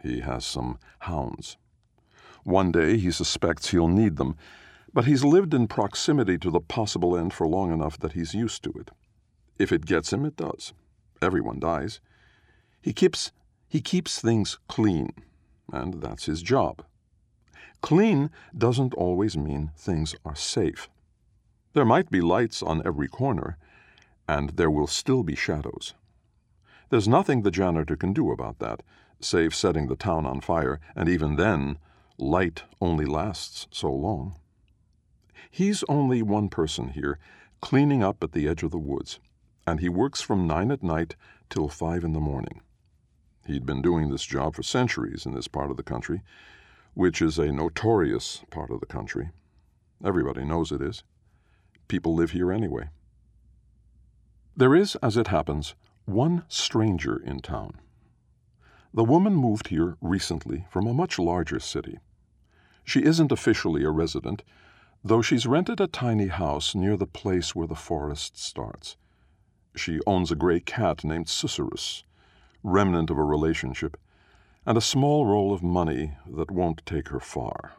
He 0.02 0.20
has 0.20 0.44
some 0.44 0.78
hounds. 1.00 1.56
One 2.44 2.72
day 2.72 2.96
he 2.96 3.10
suspects 3.10 3.70
he'll 3.70 3.88
need 3.88 4.16
them, 4.16 4.36
but 4.92 5.04
he's 5.04 5.24
lived 5.24 5.54
in 5.54 5.68
proximity 5.68 6.38
to 6.38 6.50
the 6.50 6.60
possible 6.60 7.16
end 7.16 7.32
for 7.32 7.46
long 7.46 7.72
enough 7.72 7.98
that 7.98 8.12
he's 8.12 8.34
used 8.34 8.62
to 8.64 8.70
it. 8.70 8.90
If 9.58 9.72
it 9.72 9.86
gets 9.86 10.12
him, 10.12 10.24
it 10.24 10.36
does. 10.36 10.72
Everyone 11.20 11.58
dies. 11.58 12.00
He 12.80 12.92
keeps 12.92 13.32
he 13.68 13.82
keeps 13.82 14.18
things 14.18 14.58
clean, 14.66 15.12
and 15.70 16.00
that's 16.00 16.24
his 16.24 16.42
job. 16.42 16.84
Clean 17.82 18.30
doesn't 18.56 18.94
always 18.94 19.36
mean 19.36 19.72
things 19.76 20.14
are 20.24 20.34
safe. 20.34 20.88
There 21.74 21.84
might 21.84 22.10
be 22.10 22.20
lights 22.20 22.62
on 22.62 22.82
every 22.86 23.08
corner, 23.08 23.58
and 24.26 24.50
there 24.50 24.70
will 24.70 24.86
still 24.86 25.22
be 25.22 25.34
shadows. 25.34 25.94
There's 26.90 27.08
nothing 27.08 27.42
the 27.42 27.50
janitor 27.50 27.96
can 27.96 28.12
do 28.12 28.30
about 28.30 28.58
that, 28.58 28.82
save 29.20 29.54
setting 29.54 29.88
the 29.88 29.96
town 29.96 30.26
on 30.26 30.40
fire, 30.40 30.80
and 30.96 31.08
even 31.08 31.36
then, 31.36 31.78
light 32.16 32.62
only 32.80 33.04
lasts 33.04 33.66
so 33.70 33.92
long. 33.92 34.36
He's 35.50 35.84
only 35.88 36.22
one 36.22 36.48
person 36.48 36.88
here, 36.90 37.18
cleaning 37.60 38.02
up 38.02 38.22
at 38.22 38.32
the 38.32 38.48
edge 38.48 38.62
of 38.62 38.70
the 38.70 38.78
woods, 38.78 39.20
and 39.66 39.80
he 39.80 39.88
works 39.88 40.22
from 40.22 40.46
nine 40.46 40.70
at 40.70 40.82
night 40.82 41.16
till 41.50 41.68
five 41.68 42.04
in 42.04 42.12
the 42.12 42.20
morning. 42.20 42.60
He'd 43.46 43.66
been 43.66 43.82
doing 43.82 44.10
this 44.10 44.24
job 44.24 44.54
for 44.54 44.62
centuries 44.62 45.26
in 45.26 45.34
this 45.34 45.48
part 45.48 45.70
of 45.70 45.76
the 45.76 45.82
country, 45.82 46.22
which 46.94 47.20
is 47.20 47.38
a 47.38 47.52
notorious 47.52 48.42
part 48.50 48.70
of 48.70 48.80
the 48.80 48.86
country. 48.86 49.30
Everybody 50.04 50.44
knows 50.44 50.72
it 50.72 50.80
is. 50.80 51.02
People 51.88 52.14
live 52.14 52.32
here 52.32 52.52
anyway. 52.52 52.90
There 54.54 54.74
is, 54.74 54.94
as 54.96 55.16
it 55.16 55.28
happens, 55.28 55.74
one 56.04 56.44
stranger 56.48 57.16
in 57.16 57.40
town. 57.40 57.80
The 58.92 59.04
woman 59.04 59.34
moved 59.34 59.68
here 59.68 59.96
recently 60.02 60.66
from 60.70 60.86
a 60.86 60.92
much 60.92 61.18
larger 61.18 61.58
city. 61.58 61.98
She 62.84 63.04
isn't 63.04 63.32
officially 63.32 63.84
a 63.84 63.90
resident, 63.90 64.42
though 65.02 65.22
she's 65.22 65.46
rented 65.46 65.80
a 65.80 65.86
tiny 65.86 66.26
house 66.26 66.74
near 66.74 66.96
the 66.96 67.06
place 67.06 67.54
where 67.54 67.66
the 67.66 67.74
forest 67.74 68.38
starts. 68.38 68.96
She 69.74 70.00
owns 70.06 70.30
a 70.30 70.36
gray 70.36 70.60
cat 70.60 71.04
named 71.04 71.28
Susurrus, 71.28 72.02
remnant 72.62 73.10
of 73.10 73.16
a 73.16 73.24
relationship, 73.24 73.96
and 74.66 74.76
a 74.76 74.82
small 74.82 75.24
roll 75.24 75.54
of 75.54 75.62
money 75.62 76.14
that 76.26 76.50
won't 76.50 76.84
take 76.84 77.08
her 77.08 77.20
far. 77.20 77.72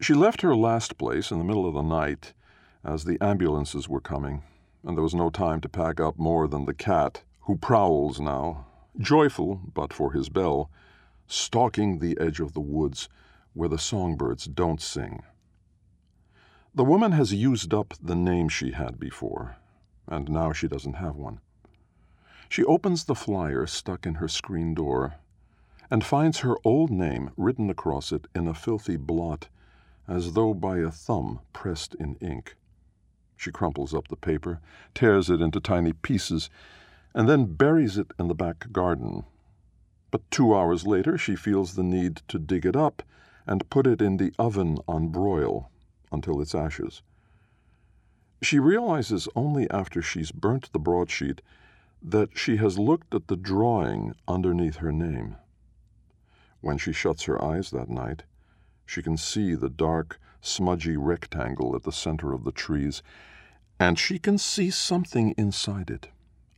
She 0.00 0.14
left 0.14 0.42
her 0.42 0.54
last 0.54 0.98
place 0.98 1.30
in 1.30 1.38
the 1.38 1.44
middle 1.44 1.66
of 1.66 1.74
the 1.74 1.82
night 1.82 2.32
as 2.84 3.04
the 3.04 3.18
ambulances 3.20 3.88
were 3.88 4.00
coming, 4.00 4.42
and 4.84 4.96
there 4.96 5.02
was 5.02 5.14
no 5.14 5.30
time 5.30 5.60
to 5.60 5.68
pack 5.68 6.00
up 6.00 6.18
more 6.18 6.46
than 6.46 6.66
the 6.66 6.74
cat, 6.74 7.22
who 7.42 7.56
prowls 7.56 8.20
now, 8.20 8.66
joyful 8.98 9.60
but 9.72 9.92
for 9.92 10.12
his 10.12 10.28
bell, 10.28 10.70
stalking 11.26 11.98
the 11.98 12.18
edge 12.20 12.40
of 12.40 12.52
the 12.52 12.60
woods 12.60 13.08
where 13.54 13.68
the 13.68 13.78
songbirds 13.78 14.44
don't 14.44 14.82
sing. 14.82 15.22
The 16.74 16.84
woman 16.84 17.12
has 17.12 17.32
used 17.32 17.72
up 17.72 17.94
the 18.02 18.16
name 18.16 18.48
she 18.48 18.72
had 18.72 18.98
before, 18.98 19.56
and 20.06 20.28
now 20.28 20.52
she 20.52 20.68
doesn't 20.68 20.94
have 20.94 21.16
one. 21.16 21.40
She 22.48 22.64
opens 22.64 23.04
the 23.04 23.14
flyer 23.14 23.66
stuck 23.66 24.06
in 24.06 24.16
her 24.16 24.28
screen 24.28 24.74
door 24.74 25.14
and 25.90 26.04
finds 26.04 26.40
her 26.40 26.56
old 26.64 26.90
name 26.90 27.30
written 27.36 27.70
across 27.70 28.12
it 28.12 28.26
in 28.34 28.48
a 28.48 28.54
filthy 28.54 28.96
blot, 28.96 29.48
as 30.06 30.32
though 30.32 30.52
by 30.52 30.78
a 30.78 30.90
thumb 30.90 31.40
pressed 31.52 31.94
in 31.94 32.16
ink. 32.16 32.56
She 33.44 33.52
crumples 33.52 33.92
up 33.92 34.08
the 34.08 34.16
paper, 34.16 34.58
tears 34.94 35.28
it 35.28 35.42
into 35.42 35.60
tiny 35.60 35.92
pieces, 35.92 36.48
and 37.14 37.28
then 37.28 37.56
buries 37.56 37.98
it 37.98 38.10
in 38.18 38.28
the 38.28 38.34
back 38.34 38.72
garden. 38.72 39.24
But 40.10 40.30
two 40.30 40.54
hours 40.54 40.86
later, 40.86 41.18
she 41.18 41.36
feels 41.36 41.74
the 41.74 41.82
need 41.82 42.22
to 42.28 42.38
dig 42.38 42.64
it 42.64 42.74
up 42.74 43.02
and 43.46 43.68
put 43.68 43.86
it 43.86 44.00
in 44.00 44.16
the 44.16 44.32
oven 44.38 44.78
on 44.88 45.08
broil 45.08 45.70
until 46.10 46.40
it's 46.40 46.54
ashes. 46.54 47.02
She 48.40 48.58
realizes 48.58 49.28
only 49.36 49.68
after 49.70 50.00
she's 50.00 50.32
burnt 50.32 50.72
the 50.72 50.78
broadsheet 50.78 51.42
that 52.00 52.38
she 52.38 52.56
has 52.56 52.78
looked 52.78 53.14
at 53.14 53.28
the 53.28 53.36
drawing 53.36 54.14
underneath 54.26 54.76
her 54.76 54.90
name. 54.90 55.36
When 56.62 56.78
she 56.78 56.94
shuts 56.94 57.24
her 57.24 57.44
eyes 57.44 57.72
that 57.72 57.90
night, 57.90 58.22
she 58.86 59.02
can 59.02 59.18
see 59.18 59.54
the 59.54 59.68
dark, 59.68 60.18
smudgy 60.40 60.96
rectangle 60.96 61.76
at 61.76 61.82
the 61.82 61.92
center 61.92 62.32
of 62.32 62.44
the 62.44 62.52
trees, 62.52 63.02
and 63.78 63.98
she 63.98 64.18
can 64.18 64.38
see 64.38 64.70
something 64.70 65.34
inside 65.36 65.90
it, 65.90 66.08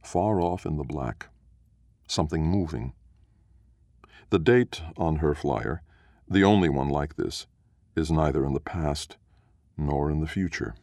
far 0.03 0.41
off 0.41 0.67
in 0.67 0.77
the 0.77 0.85
black, 0.85 1.29
something 2.07 2.45
moving. 2.47 2.93
The 4.31 4.39
date 4.39 4.83
on 4.97 5.17
her 5.17 5.35
flyer, 5.35 5.83
the 6.29 6.45
only 6.45 6.69
one 6.69 6.89
like 6.89 7.17
this, 7.17 7.47
is 7.95 8.11
neither 8.11 8.45
in 8.45 8.53
the 8.53 8.61
past 8.61 9.17
nor 9.77 10.11
in 10.11 10.21
the 10.21 10.27
future. 10.27 10.75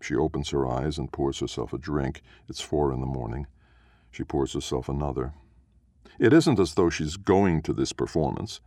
She 0.00 0.14
opens 0.14 0.50
her 0.50 0.66
eyes 0.66 0.98
and 0.98 1.12
pours 1.12 1.40
herself 1.40 1.72
a 1.72 1.78
drink. 1.78 2.22
It's 2.48 2.60
four 2.60 2.92
in 2.92 3.00
the 3.00 3.06
morning. 3.06 3.46
She 4.10 4.24
pours 4.24 4.52
herself 4.52 4.88
another. 4.88 5.32
It 6.18 6.32
isn't 6.32 6.58
as 6.58 6.74
though 6.74 6.90
she's 6.90 7.16
going 7.16 7.62
to 7.62 7.72
this 7.72 7.92
performance. 7.92 8.60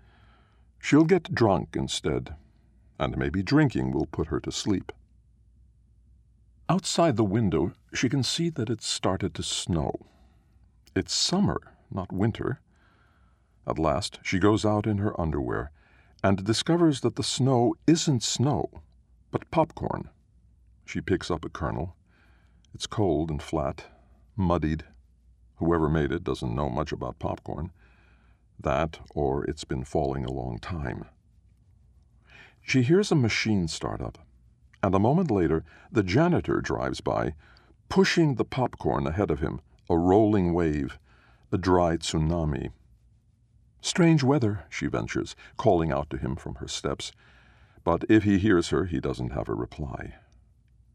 She'll 0.79 1.03
get 1.05 1.33
drunk 1.33 1.69
instead, 1.75 2.35
and 2.99 3.17
maybe 3.17 3.43
drinking 3.43 3.91
will 3.91 4.05
put 4.05 4.27
her 4.27 4.39
to 4.41 4.51
sleep. 4.51 4.91
Outside 6.71 7.17
the 7.17 7.25
window, 7.25 7.73
she 7.93 8.07
can 8.07 8.23
see 8.23 8.49
that 8.51 8.69
it's 8.69 8.87
started 8.87 9.33
to 9.35 9.43
snow. 9.43 9.93
It's 10.95 11.13
summer, 11.13 11.59
not 11.91 12.13
winter. 12.13 12.61
At 13.67 13.77
last, 13.77 14.21
she 14.23 14.39
goes 14.39 14.63
out 14.63 14.87
in 14.87 14.99
her 14.99 15.19
underwear 15.19 15.71
and 16.23 16.45
discovers 16.45 17.01
that 17.01 17.17
the 17.17 17.23
snow 17.23 17.75
isn't 17.87 18.23
snow, 18.23 18.69
but 19.31 19.51
popcorn. 19.51 20.11
She 20.85 21.01
picks 21.01 21.29
up 21.29 21.43
a 21.43 21.49
kernel. 21.49 21.97
It's 22.73 22.87
cold 22.87 23.29
and 23.29 23.43
flat, 23.43 23.87
muddied. 24.37 24.85
Whoever 25.57 25.89
made 25.89 26.13
it 26.13 26.23
doesn't 26.23 26.55
know 26.55 26.69
much 26.69 26.93
about 26.93 27.19
popcorn. 27.19 27.73
That, 28.57 28.97
or 29.13 29.43
it's 29.43 29.65
been 29.65 29.83
falling 29.83 30.23
a 30.23 30.31
long 30.31 30.57
time. 30.57 31.03
She 32.61 32.81
hears 32.81 33.11
a 33.11 33.15
machine 33.15 33.67
start 33.67 33.99
up, 34.01 34.19
and 34.83 34.95
a 34.95 34.99
moment 34.99 35.29
later, 35.29 35.63
the 35.91 36.03
janitor 36.03 36.61
drives 36.61 37.01
by, 37.01 37.33
pushing 37.89 38.35
the 38.35 38.45
popcorn 38.45 39.05
ahead 39.05 39.29
of 39.29 39.39
him, 39.39 39.61
a 39.89 39.97
rolling 39.97 40.53
wave, 40.53 40.97
a 41.51 41.57
dry 41.57 41.97
tsunami. 41.97 42.71
Strange 43.81 44.23
weather, 44.23 44.63
she 44.69 44.87
ventures, 44.87 45.35
calling 45.57 45.91
out 45.91 46.09
to 46.09 46.17
him 46.17 46.35
from 46.35 46.55
her 46.55 46.67
steps. 46.67 47.11
But 47.83 48.05
if 48.07 48.23
he 48.23 48.37
hears 48.37 48.69
her, 48.69 48.85
he 48.85 48.99
doesn't 48.99 49.31
have 49.31 49.49
a 49.49 49.55
reply. 49.55 50.15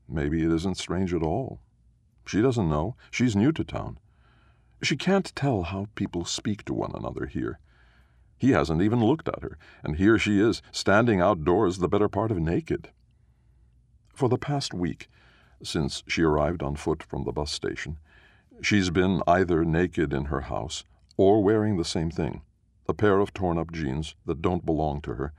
Maybe 0.09 0.45
it 0.45 0.52
isn't 0.52 0.78
strange 0.78 1.12
at 1.12 1.23
all. 1.23 1.61
She 2.25 2.40
doesn't 2.40 2.69
know. 2.69 2.97
She's 3.11 3.37
new 3.37 3.52
to 3.52 3.64
town. 3.64 3.99
She 4.83 4.97
can't 4.97 5.35
tell 5.35 5.64
how 5.64 5.88
people 5.95 6.25
speak 6.25 6.64
to 6.66 6.75
one 6.75 6.93
another 6.95 7.26
here. 7.26 7.59
He 8.38 8.50
hasn't 8.50 8.83
even 8.83 9.05
looked 9.05 9.28
at 9.28 9.43
her, 9.43 9.59
and 9.83 9.97
here 9.97 10.19
she 10.19 10.40
is, 10.40 10.62
standing 10.71 11.21
outdoors 11.21 11.78
the 11.78 11.88
better 11.88 12.09
part 12.09 12.31
of 12.31 12.38
naked. 12.38 12.90
For 14.17 14.31
the 14.31 14.39
past 14.39 14.73
week, 14.73 15.11
since 15.63 16.03
she 16.09 16.23
arrived 16.23 16.63
on 16.63 16.77
foot 16.77 17.03
from 17.03 17.25
the 17.25 17.33
bus 17.33 17.53
station, 17.53 17.99
she's 18.63 18.89
been 18.89 19.23
either 19.27 19.63
naked 19.63 20.15
in 20.15 20.27
her 20.27 20.41
house 20.41 20.85
or 21.19 21.45
wearing 21.45 21.77
the 21.77 21.85
same 21.85 22.11
thing 22.11 22.41
a 22.89 22.95
pair 22.95 23.19
of 23.19 23.35
torn 23.35 23.59
up 23.59 23.73
jeans 23.73 24.15
that 24.25 24.41
don't 24.41 24.65
belong 24.65 25.03
to 25.03 25.17
her, 25.17 25.35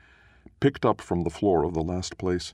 picked 0.60 0.86
up 0.86 1.02
from 1.02 1.24
the 1.24 1.32
floor 1.32 1.64
of 1.64 1.74
the 1.74 1.82
last 1.82 2.20
place 2.20 2.54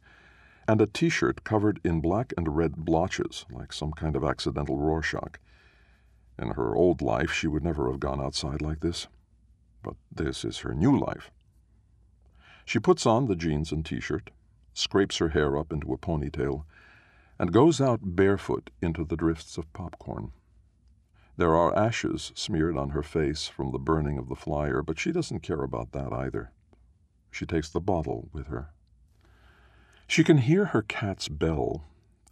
and 0.66 0.80
a 0.80 0.88
t 0.88 1.10
shirt 1.10 1.44
covered 1.44 1.82
in 1.84 2.00
black 2.00 2.32
and 2.38 2.56
red 2.56 2.78
blotches, 2.78 3.46
like 3.52 3.74
some 3.74 3.92
kind 3.92 4.16
of 4.16 4.24
accidental 4.24 4.78
Rorschach. 4.78 5.42
In 6.40 6.52
her 6.52 6.74
old 6.74 7.02
life, 7.02 7.34
she 7.34 7.48
would 7.48 7.66
never 7.66 7.92
have 7.92 8.00
gone 8.00 8.22
outside 8.22 8.62
like 8.62 8.80
this. 8.80 9.08
But 9.84 9.96
this 10.10 10.46
is 10.46 10.60
her 10.60 10.74
new 10.74 10.98
life. 10.98 11.32
She 12.64 12.80
puts 12.80 13.06
on 13.06 13.28
the 13.28 13.36
jeans 13.36 13.74
and 13.74 13.86
t 13.86 14.00
shirt, 14.00 14.30
scrapes 14.74 15.18
her 15.18 15.30
hair 15.30 15.58
up 15.58 15.72
into 15.72 15.94
a 15.94 15.98
ponytail, 15.98 16.66
and 17.40 17.54
goes 17.54 17.82
out 17.82 18.16
barefoot 18.16 18.70
into 18.82 19.04
the 19.04 19.18
drifts 19.18 19.58
of 19.58 19.72
popcorn. 19.74 20.32
There 21.36 21.56
are 21.56 21.76
ashes 21.76 22.32
smeared 22.36 22.78
on 22.78 22.90
her 22.90 23.02
face 23.02 23.48
from 23.48 23.72
the 23.72 23.80
burning 23.80 24.18
of 24.18 24.30
the 24.30 24.36
flyer, 24.36 24.84
but 24.84 25.00
she 25.00 25.12
doesn't 25.12 25.42
care 25.42 25.64
about 25.64 25.92
that 25.94 26.14
either. 26.14 26.52
She 27.32 27.46
takes 27.48 27.70
the 27.70 27.82
bottle 27.82 28.30
with 28.32 28.48
her. 28.48 28.70
She 30.08 30.24
can 30.24 30.38
hear 30.38 30.66
her 30.66 30.84
cat's 30.84 31.28
bell, 31.30 31.86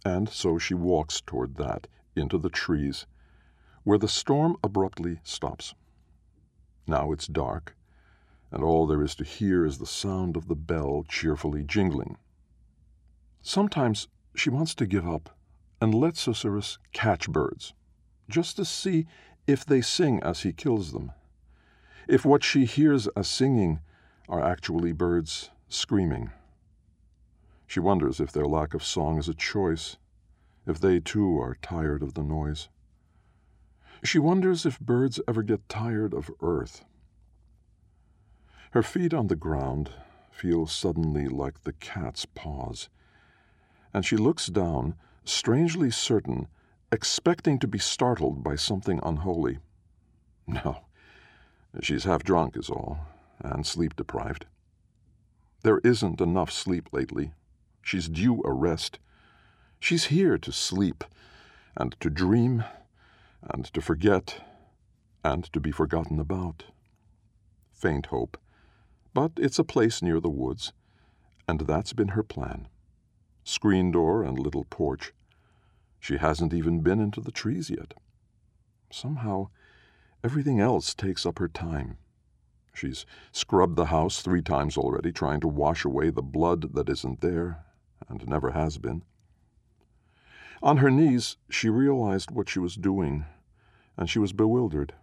and 0.04 0.28
so 0.28 0.58
she 0.58 0.74
walks 0.74 1.20
toward 1.20 1.56
that, 1.56 1.88
into 2.14 2.38
the 2.38 2.50
trees, 2.50 3.06
where 3.82 3.98
the 3.98 4.06
storm 4.06 4.56
abruptly 4.62 5.18
stops. 5.24 5.74
Now 6.86 7.10
it's 7.10 7.26
dark, 7.26 7.76
and 8.52 8.62
all 8.62 8.86
there 8.86 9.02
is 9.02 9.14
to 9.16 9.24
hear 9.24 9.64
is 9.64 9.78
the 9.78 9.86
sound 9.86 10.36
of 10.36 10.46
the 10.46 10.54
bell 10.54 11.04
cheerfully 11.08 11.64
jingling. 11.64 12.16
Sometimes 13.42 14.08
she 14.34 14.50
wants 14.50 14.74
to 14.76 14.86
give 14.86 15.06
up 15.06 15.36
and 15.80 15.92
let 15.92 16.14
Susurrus 16.14 16.78
catch 16.92 17.28
birds, 17.28 17.74
just 18.28 18.56
to 18.56 18.64
see 18.64 19.06
if 19.46 19.64
they 19.64 19.80
sing 19.80 20.22
as 20.22 20.42
he 20.42 20.52
kills 20.52 20.92
them, 20.92 21.10
if 22.08 22.24
what 22.24 22.44
she 22.44 22.64
hears 22.64 23.08
as 23.08 23.26
singing 23.26 23.80
are 24.28 24.42
actually 24.42 24.92
birds 24.92 25.50
screaming. 25.68 26.30
She 27.66 27.80
wonders 27.80 28.20
if 28.20 28.30
their 28.30 28.46
lack 28.46 28.74
of 28.74 28.84
song 28.84 29.18
is 29.18 29.28
a 29.28 29.34
choice, 29.34 29.96
if 30.66 30.78
they 30.78 31.00
too 31.00 31.40
are 31.40 31.56
tired 31.60 32.02
of 32.02 32.14
the 32.14 32.22
noise. 32.22 32.68
She 34.04 34.18
wonders 34.18 34.64
if 34.64 34.78
birds 34.78 35.20
ever 35.26 35.42
get 35.42 35.68
tired 35.68 36.14
of 36.14 36.30
earth. 36.40 36.84
Her 38.70 38.82
feet 38.82 39.12
on 39.12 39.26
the 39.26 39.36
ground 39.36 39.90
feel 40.30 40.66
suddenly 40.66 41.28
like 41.28 41.62
the 41.62 41.72
cat's 41.72 42.24
paws, 42.24 42.88
and 43.94 44.04
she 44.04 44.16
looks 44.16 44.46
down, 44.46 44.94
strangely 45.24 45.90
certain, 45.90 46.48
expecting 46.90 47.58
to 47.58 47.66
be 47.66 47.78
startled 47.78 48.42
by 48.42 48.56
something 48.56 49.00
unholy. 49.02 49.58
No, 50.46 50.84
she's 51.80 52.04
half 52.04 52.22
drunk, 52.22 52.56
is 52.56 52.68
all, 52.68 52.98
and 53.40 53.66
sleep 53.66 53.96
deprived. 53.96 54.46
There 55.62 55.80
isn't 55.84 56.20
enough 56.20 56.50
sleep 56.50 56.88
lately. 56.92 57.32
She's 57.82 58.08
due 58.08 58.42
a 58.44 58.52
rest. 58.52 58.98
She's 59.78 60.06
here 60.06 60.38
to 60.38 60.52
sleep, 60.52 61.04
and 61.76 61.96
to 62.00 62.10
dream, 62.10 62.64
and 63.42 63.64
to 63.72 63.80
forget, 63.80 64.40
and 65.24 65.44
to 65.52 65.60
be 65.60 65.70
forgotten 65.70 66.18
about. 66.20 66.64
Faint 67.72 68.06
hope, 68.06 68.36
but 69.14 69.32
it's 69.36 69.58
a 69.58 69.64
place 69.64 70.02
near 70.02 70.20
the 70.20 70.30
woods, 70.30 70.72
and 71.48 71.60
that's 71.60 71.92
been 71.92 72.08
her 72.08 72.22
plan. 72.22 72.68
Screen 73.44 73.90
door 73.90 74.22
and 74.22 74.38
little 74.38 74.64
porch. 74.64 75.12
She 75.98 76.18
hasn't 76.18 76.52
even 76.52 76.80
been 76.80 77.00
into 77.00 77.20
the 77.20 77.32
trees 77.32 77.70
yet. 77.70 77.94
Somehow, 78.90 79.48
everything 80.22 80.60
else 80.60 80.94
takes 80.94 81.24
up 81.24 81.38
her 81.38 81.48
time. 81.48 81.98
She's 82.74 83.04
scrubbed 83.32 83.76
the 83.76 83.86
house 83.86 84.22
three 84.22 84.42
times 84.42 84.76
already, 84.76 85.12
trying 85.12 85.40
to 85.40 85.48
wash 85.48 85.84
away 85.84 86.10
the 86.10 86.22
blood 86.22 86.74
that 86.74 86.88
isn't 86.88 87.20
there 87.20 87.64
and 88.08 88.26
never 88.26 88.52
has 88.52 88.78
been. 88.78 89.02
On 90.62 90.76
her 90.78 90.90
knees, 90.90 91.36
she 91.50 91.68
realized 91.68 92.30
what 92.30 92.48
she 92.48 92.58
was 92.58 92.76
doing, 92.76 93.24
and 93.96 94.08
she 94.08 94.18
was 94.18 94.32
bewildered. 94.32 94.94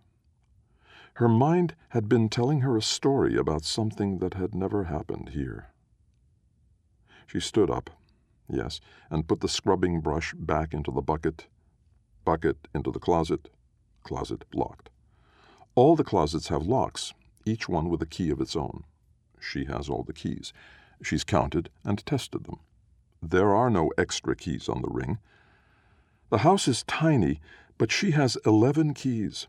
Her 1.16 1.28
mind 1.28 1.76
had 1.90 2.08
been 2.08 2.30
telling 2.30 2.62
her 2.62 2.78
a 2.78 2.82
story 2.82 3.36
about 3.36 3.66
something 3.66 4.20
that 4.20 4.36
had 4.36 4.56
never 4.56 4.86
happened 4.86 5.30
here. 5.30 5.68
She 7.28 7.40
stood 7.40 7.70
up, 7.70 7.90
yes, 8.50 8.80
and 9.10 9.28
put 9.28 9.42
the 9.42 9.48
scrubbing 9.48 10.02
brush 10.02 10.34
back 10.34 10.74
into 10.74 10.92
the 10.92 11.02
bucket, 11.02 11.48
bucket 12.26 12.68
into 12.74 12.92
the 12.92 13.00
closet, 13.00 13.50
closet 14.04 14.46
locked. 14.54 14.90
All 15.76 15.96
the 15.96 16.04
closets 16.04 16.48
have 16.50 16.64
locks, 16.64 17.14
each 17.46 17.70
one 17.70 17.90
with 17.90 18.02
a 18.02 18.06
key 18.08 18.30
of 18.30 18.42
its 18.42 18.56
own. 18.56 18.84
She 19.40 19.66
has 19.66 19.90
all 19.90 20.04
the 20.04 20.14
keys. 20.14 20.52
She's 21.02 21.24
counted 21.24 21.70
and 21.84 22.06
tested 22.06 22.44
them. 22.44 22.60
There 23.22 23.54
are 23.56 23.70
no 23.70 23.92
extra 23.98 24.36
keys 24.36 24.68
on 24.68 24.82
the 24.82 24.90
ring. 24.90 25.20
The 26.30 26.40
house 26.40 26.68
is 26.68 26.84
tiny, 26.84 27.40
but 27.78 27.92
she 27.92 28.12
has 28.12 28.38
eleven 28.46 28.94
keys, 28.94 29.48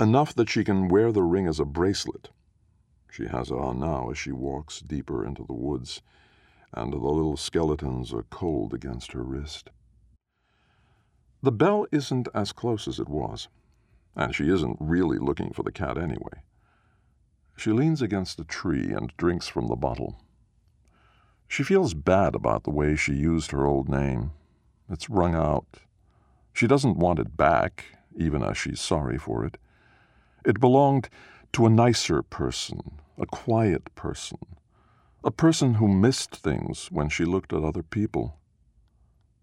enough 0.00 0.34
that 0.34 0.48
she 0.48 0.64
can 0.64 0.88
wear 0.88 1.12
the 1.12 1.22
ring 1.22 1.46
as 1.46 1.60
a 1.60 1.64
bracelet. 1.64 2.30
She 3.10 3.26
has 3.26 3.50
it 3.50 3.54
on 3.54 3.80
now 3.80 4.10
as 4.10 4.18
she 4.18 4.32
walks 4.32 4.80
deeper 4.80 5.24
into 5.24 5.44
the 5.44 5.54
woods, 5.54 6.02
and 6.72 6.92
the 6.92 6.96
little 6.96 7.36
skeletons 7.36 8.12
are 8.12 8.24
cold 8.30 8.74
against 8.74 9.12
her 9.12 9.22
wrist. 9.22 9.70
The 11.42 11.52
bell 11.52 11.86
isn't 11.92 12.28
as 12.34 12.52
close 12.52 12.88
as 12.88 12.98
it 12.98 13.08
was, 13.08 13.48
and 14.16 14.34
she 14.34 14.48
isn't 14.50 14.76
really 14.80 15.18
looking 15.18 15.52
for 15.52 15.62
the 15.62 15.72
cat 15.72 15.96
anyway. 15.96 16.42
She 17.56 17.70
leans 17.70 18.02
against 18.02 18.40
a 18.40 18.44
tree 18.44 18.92
and 18.92 19.16
drinks 19.16 19.48
from 19.48 19.68
the 19.68 19.76
bottle. 19.76 20.20
She 21.48 21.62
feels 21.62 21.94
bad 21.94 22.34
about 22.34 22.64
the 22.64 22.70
way 22.70 22.94
she 22.94 23.14
used 23.14 23.52
her 23.52 23.64
old 23.64 23.88
name. 23.88 24.32
It's 24.90 25.08
wrung 25.08 25.34
out. 25.34 25.66
She 26.52 26.66
doesn't 26.66 26.98
want 26.98 27.18
it 27.18 27.36
back, 27.36 27.84
even 28.16 28.42
as 28.42 28.58
she's 28.58 28.80
sorry 28.80 29.16
for 29.16 29.44
it. 29.44 29.58
It 30.44 30.60
belonged 30.60 31.08
to 31.52 31.66
a 31.66 31.70
nicer 31.70 32.22
person, 32.22 32.98
a 33.16 33.26
quiet 33.26 33.94
person, 33.94 34.38
a 35.24 35.30
person 35.30 35.74
who 35.74 35.88
missed 35.88 36.34
things 36.34 36.88
when 36.90 37.08
she 37.08 37.24
looked 37.24 37.52
at 37.52 37.64
other 37.64 37.82
people. 37.82 38.38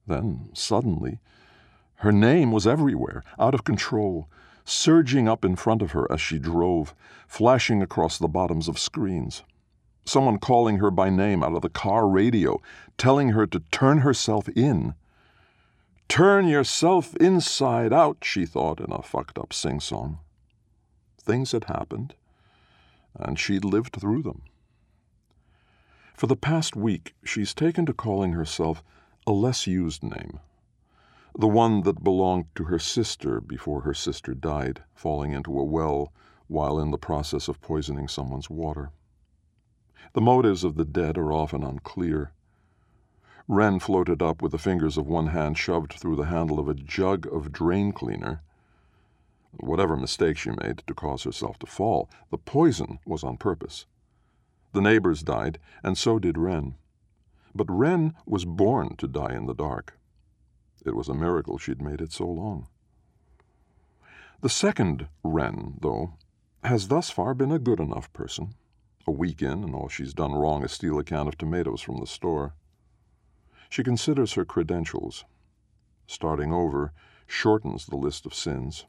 Then, 0.08 0.50
suddenly, 0.54 1.20
her 1.96 2.12
name 2.12 2.52
was 2.52 2.68
everywhere, 2.68 3.24
out 3.40 3.54
of 3.54 3.64
control, 3.64 4.30
surging 4.64 5.28
up 5.28 5.44
in 5.44 5.56
front 5.56 5.82
of 5.82 5.92
her 5.92 6.12
as 6.12 6.22
she 6.22 6.40
drove, 6.40 6.94
flashing 7.28 7.82
across 7.82 8.18
the 8.18 8.28
bottoms 8.28 8.68
of 8.68 8.80
screens 8.80 9.44
someone 10.06 10.38
calling 10.38 10.78
her 10.78 10.92
by 10.92 11.10
name 11.10 11.44
out 11.44 11.54
of 11.54 11.62
the 11.62 11.70
car 11.70 12.08
radio, 12.08 12.62
telling 12.98 13.30
her 13.30 13.46
to 13.48 13.60
turn 13.72 14.00
herself 14.00 14.48
in. 14.50 14.94
Turn 16.08 16.48
yourself 16.48 17.16
inside 17.16 17.92
out, 17.92 18.18
she 18.22 18.46
thought 18.46 18.80
in 18.80 18.92
a 18.92 19.02
fucked 19.02 19.40
up 19.40 19.52
sing 19.52 19.80
song. 19.80 20.20
Things 21.20 21.52
had 21.52 21.66
happened, 21.66 22.14
and 23.16 23.40
she'd 23.40 23.66
lived 23.66 23.96
through 24.00 24.22
them. 24.22 24.44
For 26.16 26.28
the 26.28 26.38
past 26.38 26.78
week, 26.78 27.14
she's 27.26 27.54
taken 27.54 27.86
to 27.88 27.94
calling 27.94 28.32
herself 28.32 28.82
a 29.28 29.34
less 29.34 29.68
used 29.68 30.02
name, 30.02 30.40
the 31.38 31.48
one 31.48 31.82
that 31.82 32.06
belonged 32.06 32.46
to 32.56 32.64
her 32.66 32.80
sister 32.80 33.42
before 33.42 33.82
her 33.82 33.94
sister 33.94 34.34
died, 34.34 34.82
falling 34.94 35.34
into 35.34 35.60
a 35.60 35.66
well 35.66 36.14
while 36.48 36.80
in 36.80 36.92
the 36.92 36.98
process 36.98 37.50
of 37.50 37.60
poisoning 37.60 38.08
someone's 38.08 38.50
water. 38.50 38.92
The 40.14 40.22
motives 40.22 40.64
of 40.64 40.76
the 40.76 40.86
dead 40.86 41.18
are 41.18 41.34
often 41.34 41.66
unclear. 41.66 42.32
Wren 43.50 43.80
floated 43.80 44.22
up 44.22 44.42
with 44.42 44.54
the 44.54 44.58
fingers 44.58 44.98
of 44.98 45.08
one 45.08 45.28
hand 45.28 45.58
shoved 45.58 45.96
through 46.00 46.16
the 46.16 46.28
handle 46.28 46.60
of 46.60 46.70
a 46.70 46.76
jug 46.76 47.28
of 47.28 47.52
drain 47.52 47.92
cleaner. 47.92 48.42
Whatever 49.52 49.98
mistake 49.98 50.38
she 50.38 50.52
made 50.52 50.82
to 50.88 50.94
cause 50.94 51.24
herself 51.24 51.60
to 51.60 51.66
fall, 51.66 52.10
the 52.30 52.38
poison 52.38 53.00
was 53.06 53.22
on 53.22 53.36
purpose. 53.36 53.86
The 54.76 54.82
neighbors 54.82 55.24
died, 55.24 55.58
and 55.84 55.98
so 55.98 56.20
did 56.20 56.38
Wren. 56.38 56.76
But 57.56 57.72
Wren 57.72 58.14
was 58.26 58.44
born 58.44 58.98
to 58.98 59.08
die 59.08 59.34
in 59.34 59.46
the 59.46 59.54
dark. 59.54 59.98
It 60.86 60.98
was 60.98 61.08
a 61.08 61.14
miracle 61.14 61.58
she'd 61.58 61.82
made 61.82 62.02
it 62.02 62.12
so 62.12 62.28
long. 62.28 62.68
The 64.42 64.50
second 64.50 65.08
Wren, 65.24 65.78
though, 65.80 66.16
has 66.62 66.90
thus 66.90 67.10
far 67.10 67.34
been 67.34 67.54
a 67.54 67.58
good 67.58 67.80
enough 67.80 68.12
person 68.12 68.56
a 69.08 69.12
week 69.12 69.42
in, 69.42 69.64
and 69.64 69.74
all 69.74 69.88
she's 69.88 70.14
done 70.14 70.34
wrong 70.34 70.66
is 70.66 70.74
steal 70.74 71.00
a 71.00 71.06
can 71.06 71.30
of 71.30 71.38
tomatoes 71.38 71.80
from 71.80 72.02
the 72.02 72.06
store. 72.06 72.54
She 73.70 73.82
considers 73.82 74.34
her 74.34 74.44
credentials. 74.44 75.24
Starting 76.06 76.52
over 76.52 76.92
shortens 77.28 77.86
the 77.86 77.96
list 77.96 78.26
of 78.26 78.34
sins. 78.34 78.86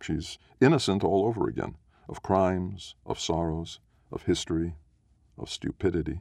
She's 0.00 0.38
innocent 0.58 1.04
all 1.04 1.26
over 1.26 1.46
again 1.48 1.76
of 2.08 2.22
crimes, 2.22 2.94
of 3.04 3.20
sorrows, 3.20 3.78
of 4.10 4.22
history, 4.22 4.74
of 5.38 5.50
stupidity. 5.50 6.20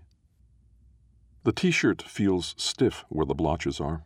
The 1.43 1.51
t 1.51 1.71
shirt 1.71 2.01
feels 2.01 2.53
stiff 2.57 3.05
where 3.09 3.25
the 3.25 3.33
blotches 3.33 3.79
are. 3.79 4.03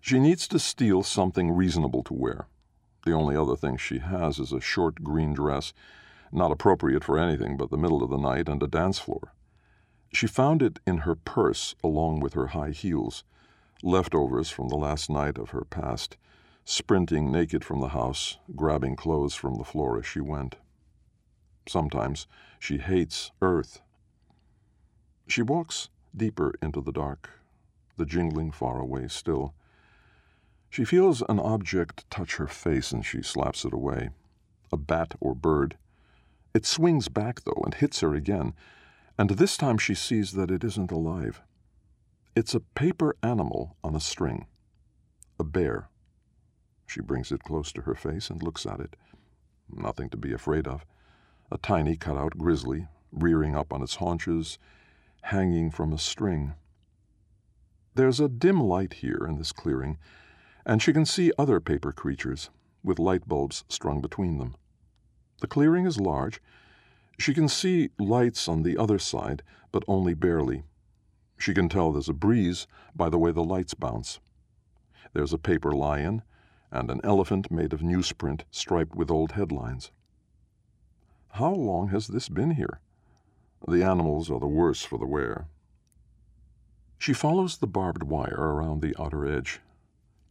She 0.00 0.18
needs 0.18 0.46
to 0.48 0.58
steal 0.58 1.02
something 1.02 1.50
reasonable 1.50 2.02
to 2.04 2.14
wear. 2.14 2.46
The 3.04 3.12
only 3.12 3.36
other 3.36 3.56
thing 3.56 3.76
she 3.76 3.98
has 3.98 4.38
is 4.38 4.52
a 4.52 4.60
short 4.60 5.02
green 5.02 5.32
dress 5.34 5.72
not 6.32 6.52
appropriate 6.52 7.04
for 7.04 7.18
anything 7.18 7.56
but 7.56 7.70
the 7.70 7.78
middle 7.78 8.02
of 8.02 8.10
the 8.10 8.16
night 8.16 8.48
and 8.48 8.62
a 8.62 8.66
dance 8.66 8.98
floor. 8.98 9.32
She 10.12 10.26
found 10.26 10.62
it 10.62 10.78
in 10.86 10.98
her 10.98 11.14
purse 11.14 11.74
along 11.82 12.20
with 12.20 12.34
her 12.34 12.48
high 12.48 12.70
heels, 12.70 13.24
leftovers 13.82 14.50
from 14.50 14.68
the 14.68 14.76
last 14.76 15.10
night 15.10 15.38
of 15.38 15.50
her 15.50 15.64
past, 15.64 16.16
sprinting 16.64 17.30
naked 17.30 17.64
from 17.64 17.80
the 17.80 17.88
house, 17.88 18.38
grabbing 18.54 18.96
clothes 18.96 19.34
from 19.34 19.56
the 19.56 19.64
floor 19.64 19.98
as 19.98 20.06
she 20.06 20.20
went. 20.20 20.56
Sometimes 21.68 22.26
she 22.58 22.78
hates 22.78 23.30
earth. 23.42 23.80
She 25.26 25.42
walks 25.42 25.88
deeper 26.16 26.54
into 26.62 26.80
the 26.80 26.92
dark, 26.92 27.30
the 27.96 28.06
jingling 28.06 28.52
far 28.52 28.78
away 28.78 29.08
still. 29.08 29.54
She 30.70 30.84
feels 30.84 31.22
an 31.28 31.40
object 31.40 32.08
touch 32.10 32.36
her 32.36 32.46
face 32.46 32.92
and 32.92 33.04
she 33.04 33.22
slaps 33.22 33.64
it 33.64 33.72
away 33.72 34.10
a 34.72 34.76
bat 34.76 35.14
or 35.20 35.34
bird. 35.34 35.76
It 36.54 36.66
swings 36.66 37.08
back, 37.08 37.42
though, 37.44 37.62
and 37.64 37.74
hits 37.74 38.00
her 38.00 38.14
again, 38.14 38.54
and 39.18 39.30
this 39.30 39.56
time 39.56 39.78
she 39.78 39.94
sees 39.94 40.32
that 40.32 40.50
it 40.50 40.64
isn't 40.64 40.90
alive. 40.90 41.40
It's 42.34 42.54
a 42.54 42.60
paper 42.60 43.16
animal 43.22 43.76
on 43.82 43.94
a 43.94 44.00
string. 44.00 44.46
A 45.38 45.44
bear. 45.44 45.88
She 46.86 47.00
brings 47.00 47.32
it 47.32 47.42
close 47.44 47.72
to 47.72 47.82
her 47.82 47.94
face 47.94 48.30
and 48.30 48.42
looks 48.42 48.66
at 48.66 48.80
it. 48.80 48.96
Nothing 49.70 50.10
to 50.10 50.16
be 50.16 50.32
afraid 50.32 50.66
of. 50.66 50.84
A 51.50 51.58
tiny 51.58 51.96
cut-out 51.96 52.36
grizzly, 52.36 52.88
rearing 53.12 53.56
up 53.56 53.72
on 53.72 53.82
its 53.82 53.96
haunches, 53.96 54.58
hanging 55.26 55.72
from 55.72 55.92
a 55.92 55.98
string. 55.98 56.54
There's 57.96 58.20
a 58.20 58.28
dim 58.28 58.60
light 58.60 58.94
here 58.94 59.26
in 59.28 59.38
this 59.38 59.50
clearing, 59.50 59.98
and 60.64 60.80
she 60.80 60.92
can 60.92 61.04
see 61.04 61.32
other 61.36 61.58
paper 61.58 61.90
creatures, 61.92 62.50
with 62.84 63.00
light 63.00 63.26
bulbs 63.26 63.64
strung 63.68 64.00
between 64.00 64.38
them. 64.38 64.54
The 65.40 65.48
clearing 65.48 65.84
is 65.84 65.98
large. 65.98 66.40
She 67.18 67.34
can 67.34 67.48
see 67.48 67.90
lights 67.98 68.46
on 68.46 68.62
the 68.62 68.78
other 68.78 69.00
side, 69.00 69.42
but 69.72 69.82
only 69.88 70.14
barely. 70.14 70.62
She 71.36 71.54
can 71.54 71.68
tell 71.68 71.90
there's 71.90 72.08
a 72.08 72.12
breeze 72.12 72.68
by 72.94 73.08
the 73.08 73.18
way 73.18 73.32
the 73.32 73.42
lights 73.42 73.74
bounce. 73.74 74.20
There's 75.12 75.32
a 75.32 75.38
paper 75.38 75.72
lion 75.72 76.22
and 76.70 76.88
an 76.88 77.00
elephant 77.02 77.50
made 77.50 77.72
of 77.72 77.80
newsprint 77.80 78.42
striped 78.52 78.94
with 78.94 79.10
old 79.10 79.32
headlines. 79.32 79.90
How 81.30 81.52
long 81.52 81.88
has 81.88 82.06
this 82.06 82.28
been 82.28 82.52
here? 82.52 82.80
The 83.68 83.82
animals 83.82 84.30
are 84.30 84.38
the 84.38 84.46
worse 84.46 84.82
for 84.82 84.98
the 84.98 85.06
wear. 85.06 85.48
She 86.98 87.12
follows 87.12 87.58
the 87.58 87.66
barbed 87.66 88.04
wire 88.04 88.54
around 88.54 88.80
the 88.80 88.94
outer 89.00 89.26
edge, 89.26 89.60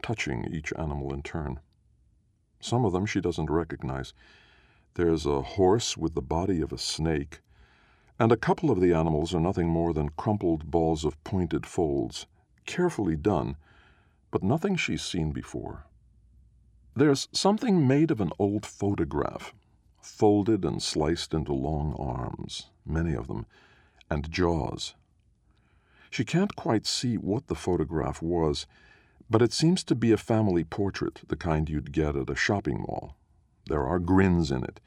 touching 0.02 0.44
each 0.44 0.72
animal 0.78 1.12
in 1.12 1.22
turn. 1.22 1.60
Some 2.60 2.84
of 2.84 2.92
them 2.92 3.06
she 3.06 3.20
doesn't 3.20 3.50
recognize. 3.50 4.12
There's 4.94 5.26
a 5.26 5.42
horse 5.42 5.96
with 5.96 6.14
the 6.14 6.22
body 6.22 6.60
of 6.60 6.72
a 6.72 6.78
snake, 6.78 7.40
and 8.18 8.32
a 8.32 8.36
couple 8.36 8.70
of 8.70 8.80
the 8.80 8.94
animals 8.94 9.34
are 9.34 9.40
nothing 9.40 9.68
more 9.68 9.92
than 9.92 10.08
crumpled 10.10 10.70
balls 10.70 11.04
of 11.04 11.22
pointed 11.22 11.66
folds, 11.66 12.26
carefully 12.64 13.16
done, 13.16 13.56
but 14.30 14.42
nothing 14.42 14.76
she's 14.76 15.02
seen 15.02 15.32
before. 15.32 15.84
There's 16.94 17.28
something 17.32 17.86
made 17.86 18.10
of 18.10 18.20
an 18.20 18.32
old 18.38 18.64
photograph, 18.64 19.54
folded 20.00 20.64
and 20.64 20.82
sliced 20.82 21.34
into 21.34 21.52
long 21.52 21.94
arms, 21.98 22.70
many 22.86 23.14
of 23.14 23.26
them, 23.26 23.46
and 24.10 24.30
jaws. 24.30 24.94
She 26.10 26.24
can't 26.24 26.56
quite 26.56 26.86
see 26.86 27.16
what 27.16 27.48
the 27.48 27.54
photograph 27.54 28.22
was, 28.22 28.66
but 29.28 29.42
it 29.42 29.52
seems 29.52 29.82
to 29.84 29.94
be 29.94 30.12
a 30.12 30.16
family 30.16 30.64
portrait, 30.64 31.20
the 31.28 31.36
kind 31.36 31.68
you'd 31.68 31.92
get 31.92 32.16
at 32.16 32.30
a 32.30 32.36
shopping 32.36 32.80
mall. 32.80 33.16
There 33.66 33.84
are 33.84 33.98
grins 33.98 34.50
in 34.50 34.62
it, 34.62 34.80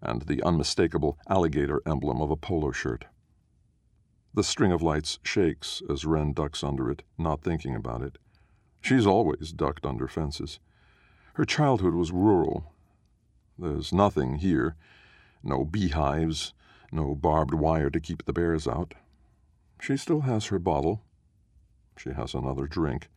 and 0.00 0.22
the 0.22 0.42
unmistakable 0.42 1.18
alligator 1.28 1.82
emblem 1.84 2.20
of 2.20 2.30
a 2.30 2.36
polo 2.36 2.70
shirt. 2.70 3.06
The 4.34 4.44
string 4.44 4.72
of 4.72 4.82
lights 4.82 5.18
shakes 5.22 5.82
as 5.90 6.04
Wren 6.04 6.32
ducks 6.32 6.64
under 6.64 6.90
it, 6.90 7.02
not 7.18 7.42
thinking 7.42 7.74
about 7.74 8.02
it. 8.02 8.18
She's 8.80 9.06
always 9.06 9.52
ducked 9.52 9.84
under 9.84 10.08
fences. 10.08 10.58
Her 11.34 11.44
childhood 11.44 11.94
was 11.94 12.12
rural. 12.12 12.72
There's 13.58 13.92
nothing 13.92 14.36
here 14.36 14.76
no 15.42 15.64
beehives, 15.64 16.54
no 16.92 17.14
barbed 17.14 17.54
wire 17.54 17.90
to 17.90 18.00
keep 18.00 18.24
the 18.24 18.32
bears 18.32 18.68
out. 18.68 18.94
She 19.80 19.96
still 19.96 20.20
has 20.20 20.46
her 20.46 20.58
bottle. 20.58 21.02
She 21.96 22.10
has 22.10 22.34
another 22.34 22.66
drink. 22.66 23.08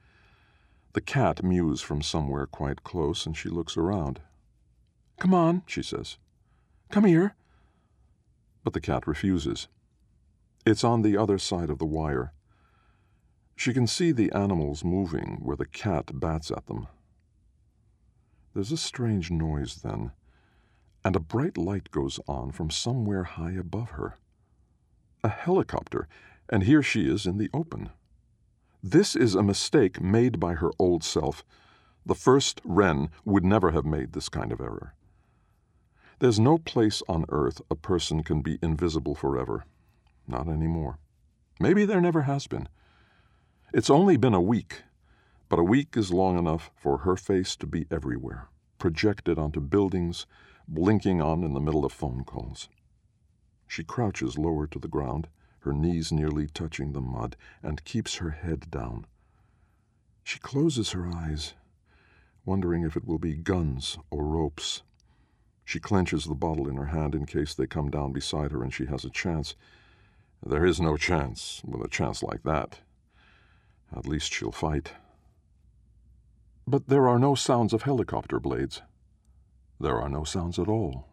The 0.93 1.01
cat 1.01 1.43
mews 1.43 1.81
from 1.81 2.01
somewhere 2.01 2.45
quite 2.45 2.83
close, 2.83 3.25
and 3.25 3.35
she 3.35 3.49
looks 3.49 3.75
around. 3.75 4.21
Come 5.19 5.33
on, 5.33 5.63
she 5.67 5.83
says. 5.83 6.17
Come 6.89 7.03
here. 7.03 7.35
But 8.63 8.73
the 8.73 8.81
cat 8.81 9.05
refuses. 9.05 9.67
It's 10.65 10.83
on 10.83 11.01
the 11.01 11.17
other 11.17 11.37
side 11.37 11.69
of 11.69 11.77
the 11.77 11.85
wire. 11.85 12.33
She 13.55 13.73
can 13.73 13.87
see 13.87 14.11
the 14.11 14.31
animals 14.31 14.83
moving 14.83 15.39
where 15.41 15.55
the 15.55 15.65
cat 15.65 16.19
bats 16.19 16.49
at 16.49 16.65
them. 16.65 16.87
There's 18.53 18.71
a 18.71 18.77
strange 18.77 19.29
noise 19.29 19.75
then, 19.75 20.11
and 21.05 21.15
a 21.15 21.19
bright 21.21 21.57
light 21.57 21.89
goes 21.91 22.19
on 22.27 22.51
from 22.51 22.69
somewhere 22.69 23.23
high 23.23 23.53
above 23.53 23.91
her. 23.91 24.17
A 25.23 25.29
helicopter, 25.29 26.07
and 26.49 26.63
here 26.63 26.83
she 26.83 27.07
is 27.07 27.25
in 27.25 27.37
the 27.37 27.49
open. 27.53 27.91
This 28.83 29.15
is 29.15 29.35
a 29.35 29.43
mistake 29.43 30.01
made 30.01 30.39
by 30.39 30.55
her 30.55 30.71
old 30.77 31.03
self. 31.03 31.45
The 32.05 32.15
first 32.15 32.59
Wren 32.65 33.09
would 33.23 33.45
never 33.45 33.71
have 33.71 33.85
made 33.85 34.11
this 34.11 34.27
kind 34.27 34.51
of 34.51 34.59
error. 34.59 34.95
There's 36.19 36.39
no 36.39 36.57
place 36.57 37.01
on 37.07 37.25
earth 37.29 37.61
a 37.71 37.75
person 37.75 38.23
can 38.23 38.41
be 38.41 38.59
invisible 38.61 39.15
forever. 39.15 39.63
Not 40.27 40.47
anymore. 40.49 40.97
Maybe 41.59 41.85
there 41.85 42.01
never 42.01 42.23
has 42.23 42.47
been. 42.47 42.67
It's 43.73 43.89
only 43.89 44.17
been 44.17 44.33
a 44.33 44.41
week 44.41 44.83
but 45.49 45.59
a 45.59 45.63
week 45.63 45.95
is 45.95 46.11
long 46.11 46.37
enough 46.37 46.71
for 46.75 46.99
her 46.99 47.15
face 47.15 47.55
to 47.57 47.67
be 47.67 47.85
everywhere, 47.91 48.47
projected 48.79 49.37
onto 49.37 49.61
buildings, 49.61 50.25
blinking 50.67 51.21
on 51.21 51.43
in 51.43 51.53
the 51.53 51.59
middle 51.59 51.85
of 51.85 51.91
phone 51.91 52.23
calls. 52.23 52.69
She 53.67 53.83
crouches 53.83 54.37
lower 54.37 54.67
to 54.67 54.79
the 54.79 54.87
ground, 54.87 55.27
her 55.59 55.73
knees 55.73 56.11
nearly 56.11 56.47
touching 56.47 56.93
the 56.93 57.01
mud, 57.01 57.35
and 57.63 57.83
keeps 57.83 58.15
her 58.15 58.31
head 58.31 58.69
down. 58.69 59.05
She 60.23 60.39
closes 60.39 60.91
her 60.91 61.07
eyes, 61.07 61.53
wondering 62.45 62.83
if 62.83 62.95
it 62.95 63.05
will 63.05 63.19
be 63.19 63.35
guns 63.35 63.97
or 64.09 64.25
ropes. 64.25 64.83
She 65.63 65.79
clenches 65.79 66.25
the 66.25 66.35
bottle 66.35 66.67
in 66.67 66.77
her 66.77 66.85
hand 66.85 67.15
in 67.15 67.25
case 67.25 67.53
they 67.53 67.67
come 67.67 67.89
down 67.89 68.11
beside 68.11 68.51
her 68.51 68.63
and 68.63 68.73
she 68.73 68.85
has 68.85 69.03
a 69.03 69.09
chance. 69.09 69.55
There 70.45 70.65
is 70.65 70.79
no 70.79 70.95
chance 70.95 71.61
with 71.65 71.83
a 71.83 71.89
chance 71.89 72.21
like 72.21 72.43
that. 72.43 72.79
At 73.95 74.05
least 74.05 74.31
she'll 74.31 74.51
fight. 74.51 74.91
But 76.67 76.87
there 76.87 77.07
are 77.07 77.19
no 77.19 77.35
sounds 77.35 77.73
of 77.73 77.83
helicopter 77.83 78.39
blades. 78.39 78.81
There 79.79 79.99
are 79.99 80.09
no 80.09 80.23
sounds 80.23 80.57
at 80.59 80.67
all, 80.67 81.07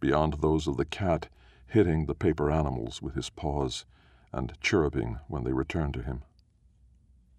beyond 0.00 0.34
those 0.34 0.66
of 0.66 0.76
the 0.76 0.84
cat 0.84 1.28
hitting 1.66 2.06
the 2.06 2.14
paper 2.14 2.50
animals 2.50 3.02
with 3.02 3.14
his 3.14 3.30
paws 3.30 3.84
and 4.32 4.52
chirruping 4.60 5.18
when 5.28 5.44
they 5.44 5.52
return 5.52 5.92
to 5.92 6.02
him. 6.02 6.22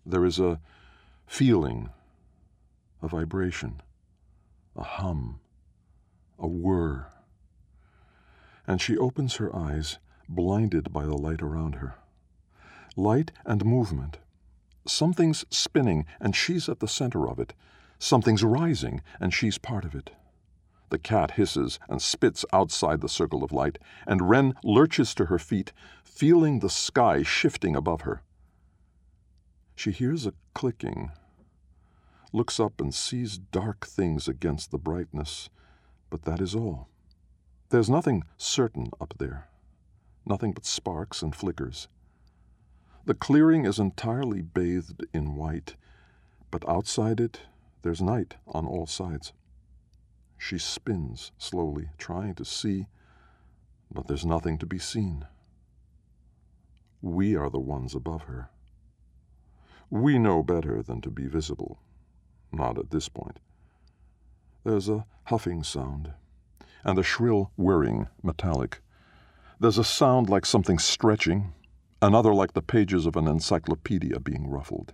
There 0.05 0.25
is 0.25 0.39
a 0.39 0.59
feeling, 1.27 1.89
a 3.01 3.07
vibration, 3.07 3.81
a 4.75 4.83
hum, 4.83 5.39
a 6.38 6.47
whir. 6.47 7.07
And 8.65 8.81
she 8.81 8.97
opens 8.97 9.35
her 9.35 9.55
eyes, 9.55 9.99
blinded 10.27 10.91
by 10.91 11.05
the 11.05 11.17
light 11.17 11.41
around 11.41 11.75
her. 11.75 11.95
Light 12.95 13.31
and 13.45 13.65
movement 13.65 14.19
Something's 14.85 15.45
spinning, 15.51 16.05
and 16.19 16.35
she's 16.35 16.67
at 16.67 16.79
the 16.79 16.88
center 16.88 17.29
of 17.29 17.39
it. 17.39 17.53
Something's 17.99 18.43
rising, 18.43 19.01
and 19.19 19.33
she's 19.33 19.57
part 19.57 19.85
of 19.85 19.93
it. 19.93 20.09
The 20.89 20.99
cat 20.99 21.32
hisses 21.32 21.80
and 21.88 22.02
spits 22.02 22.45
outside 22.52 23.02
the 23.02 23.10
circle 23.10 23.43
of 23.43 23.52
light, 23.52 23.78
and 24.08 24.30
Wren 24.30 24.56
lurches 24.63 25.13
to 25.15 25.25
her 25.25 25.39
feet, 25.39 25.71
feeling 26.04 26.60
the 26.60 26.69
sky 26.69 27.23
shifting 27.23 27.75
above 27.75 28.02
her. 28.02 28.21
She 29.75 29.91
hears 29.91 30.25
a 30.25 30.34
clicking, 30.54 31.12
looks 32.34 32.60
up 32.60 32.82
and 32.82 32.93
sees 32.93 33.38
dark 33.38 33.86
things 33.86 34.28
against 34.28 34.71
the 34.71 34.78
brightness, 34.78 35.49
but 36.10 36.23
that 36.23 36.41
is 36.41 36.56
all. 36.56 36.89
There's 37.69 37.89
nothing 37.89 38.23
certain 38.38 38.89
up 38.99 39.13
there, 39.19 39.47
nothing 40.25 40.54
but 40.54 40.65
sparks 40.65 41.21
and 41.21 41.36
flickers. 41.36 41.88
The 43.06 43.13
clearing 43.13 43.65
is 43.65 43.80
entirely 43.80 44.41
bathed 44.41 45.06
in 45.13 45.36
white, 45.36 45.75
but 46.52 46.67
outside 46.67 47.19
it 47.19 47.41
there's 47.84 48.02
night 48.02 48.36
on 48.47 48.65
all 48.65 48.86
sides. 48.86 49.34
She 50.39 50.58
spins 50.58 51.34
slowly, 51.38 51.89
trying 51.97 52.34
to 52.36 52.45
see, 52.45 52.88
but 53.91 54.08
there's 54.08 54.25
nothing 54.25 54.58
to 54.60 54.65
be 54.65 54.80
seen. 54.80 55.28
We 57.02 57.36
are 57.36 57.49
the 57.49 57.60
ones 57.60 57.93
above 57.93 58.23
her. 58.23 58.49
We 59.89 60.17
know 60.17 60.41
better 60.41 60.82
than 60.82 61.02
to 61.02 61.12
be 61.12 61.28
visible. 61.28 61.80
Not 62.54 62.80
at 62.80 62.89
this 62.89 63.10
point. 63.10 63.39
There's 64.63 64.88
a 64.88 65.06
huffing 65.25 65.62
sound, 65.62 66.13
and 66.84 66.97
a 66.97 67.04
shrill 67.04 67.52
whirring, 67.58 68.08
metallic. 68.23 68.82
There's 69.60 69.78
a 69.78 69.84
sound 69.84 70.30
like 70.30 70.45
something 70.45 70.80
stretching, 70.80 71.54
another 72.02 72.34
like 72.34 72.54
the 72.54 72.62
pages 72.62 73.06
of 73.06 73.17
an 73.17 73.28
encyclopedia 73.28 74.19
being 74.21 74.49
ruffled. 74.49 74.93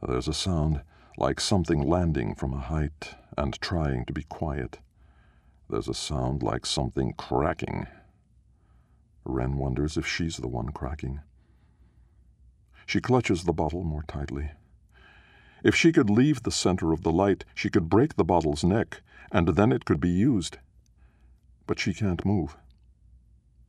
There's 0.00 0.28
a 0.28 0.34
sound 0.34 0.82
like 1.16 1.40
something 1.40 1.80
landing 1.80 2.34
from 2.34 2.52
a 2.52 2.58
height 2.58 3.14
and 3.36 3.60
trying 3.60 4.04
to 4.06 4.12
be 4.12 4.24
quiet. 4.24 4.78
There's 5.68 5.88
a 5.88 5.94
sound 5.94 6.42
like 6.42 6.66
something 6.66 7.14
cracking. 7.14 7.86
Wren 9.24 9.56
wonders 9.56 9.96
if 9.96 10.06
she's 10.06 10.36
the 10.38 10.48
one 10.48 10.70
cracking. 10.70 11.20
She 12.86 13.00
clutches 13.00 13.44
the 13.44 13.52
bottle 13.52 13.84
more 13.84 14.02
tightly. 14.02 14.50
If 15.62 15.76
she 15.76 15.92
could 15.92 16.10
leave 16.10 16.42
the 16.42 16.50
center 16.50 16.92
of 16.92 17.02
the 17.02 17.12
light, 17.12 17.44
she 17.54 17.70
could 17.70 17.88
break 17.88 18.16
the 18.16 18.24
bottle's 18.24 18.64
neck, 18.64 19.00
and 19.30 19.48
then 19.48 19.70
it 19.70 19.84
could 19.84 20.00
be 20.00 20.10
used. 20.10 20.58
But 21.66 21.78
she 21.78 21.94
can't 21.94 22.26
move. 22.26 22.56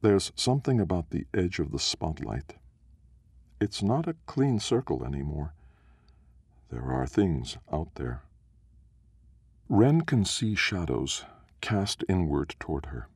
There's 0.01 0.31
something 0.35 0.79
about 0.79 1.11
the 1.11 1.27
edge 1.33 1.59
of 1.59 1.71
the 1.71 1.79
spotlight. 1.79 2.55
It's 3.61 3.83
not 3.83 4.07
a 4.07 4.15
clean 4.25 4.59
circle 4.59 5.05
anymore. 5.05 5.53
There 6.73 6.91
are 6.91 7.05
things 7.05 7.55
out 7.71 7.93
there. 7.93 8.23
Wren 9.69 10.01
can 10.01 10.25
see 10.25 10.55
shadows 10.55 11.23
cast 11.61 12.03
inward 12.09 12.55
toward 12.59 12.87
her 12.87 13.09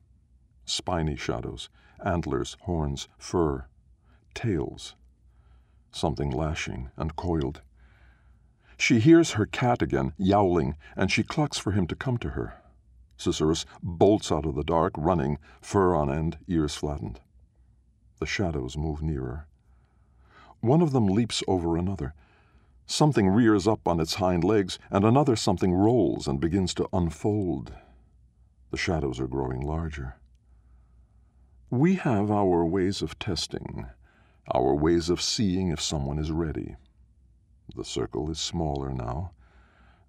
spiny 0.64 1.16
shadows, 1.16 1.68
antlers, 2.06 2.56
horns, 2.62 3.08
fur, 3.18 3.66
tails. 4.36 4.94
something 5.92 6.30
lashing 6.30 6.92
and 6.98 7.16
coiled. 7.16 7.62
She 8.78 9.00
hears 9.00 9.32
her 9.32 9.48
cat 9.48 9.82
again, 9.82 10.14
yowling, 10.20 10.78
and 10.96 11.12
she 11.12 11.24
clucks 11.24 11.58
for 11.58 11.72
him 11.72 11.88
to 11.88 11.96
come 11.96 12.20
to 12.20 12.30
her. 12.30 12.62
Susurrus 13.18 13.66
bolts 13.82 14.32
out 14.32 14.46
of 14.46 14.54
the 14.54 14.64
dark, 14.64 14.94
running, 14.96 15.40
fur 15.64 15.96
on 15.96 16.12
end, 16.12 16.38
ears 16.48 16.76
flattened. 16.76 17.22
The 18.20 18.28
shadows 18.28 18.78
move 18.78 19.02
nearer. 19.02 19.48
One 20.60 20.84
of 20.84 20.92
them 20.92 21.08
leaps 21.08 21.42
over 21.48 21.76
another. 21.76 22.14
Something 22.90 23.28
rears 23.28 23.68
up 23.68 23.86
on 23.86 24.00
its 24.00 24.16
hind 24.16 24.46
legs, 24.46 24.80
and 24.90 25.04
another 25.04 25.36
something 25.36 25.74
rolls 25.74 26.26
and 26.26 26.40
begins 26.40 26.74
to 26.76 26.88
unfold. 26.94 27.74
The 28.72 28.78
shadows 28.78 29.20
are 29.20 29.28
growing 29.28 29.60
larger. 29.60 30.16
We 31.70 31.96
have 31.96 32.32
our 32.32 32.66
ways 32.66 33.02
of 33.02 33.20
testing, 33.20 33.88
our 34.50 34.74
ways 34.74 35.10
of 35.10 35.22
seeing 35.22 35.68
if 35.68 35.82
someone 35.82 36.18
is 36.18 36.32
ready. 36.32 36.78
The 37.76 37.84
circle 37.84 38.32
is 38.32 38.40
smaller 38.40 38.94
now. 38.94 39.32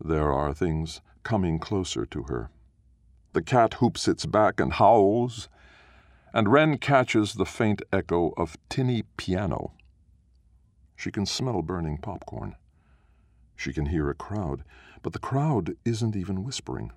There 0.03 0.33
are 0.33 0.55
things 0.55 1.01
coming 1.25 1.59
closer 1.59 2.07
to 2.07 2.23
her. 2.25 2.49
The 3.33 3.43
cat 3.43 3.75
hoops 3.75 4.07
its 4.07 4.25
back 4.25 4.61
and 4.61 4.75
howls, 4.75 5.49
and 6.33 6.49
Wren 6.49 6.79
catches 6.79 7.35
the 7.35 7.45
faint 7.45 7.83
echo 7.93 8.33
of 8.37 8.57
tinny 8.69 9.03
piano. 9.17 9.73
She 10.95 11.11
can 11.11 11.27
smell 11.27 11.61
burning 11.61 11.99
popcorn. 11.99 12.55
She 13.59 13.73
can 13.73 13.87
hear 13.87 14.09
a 14.09 14.15
crowd, 14.15 14.63
but 15.03 15.13
the 15.13 15.19
crowd 15.19 15.77
isn't 15.85 16.15
even 16.15 16.45
whispering. 16.45 16.93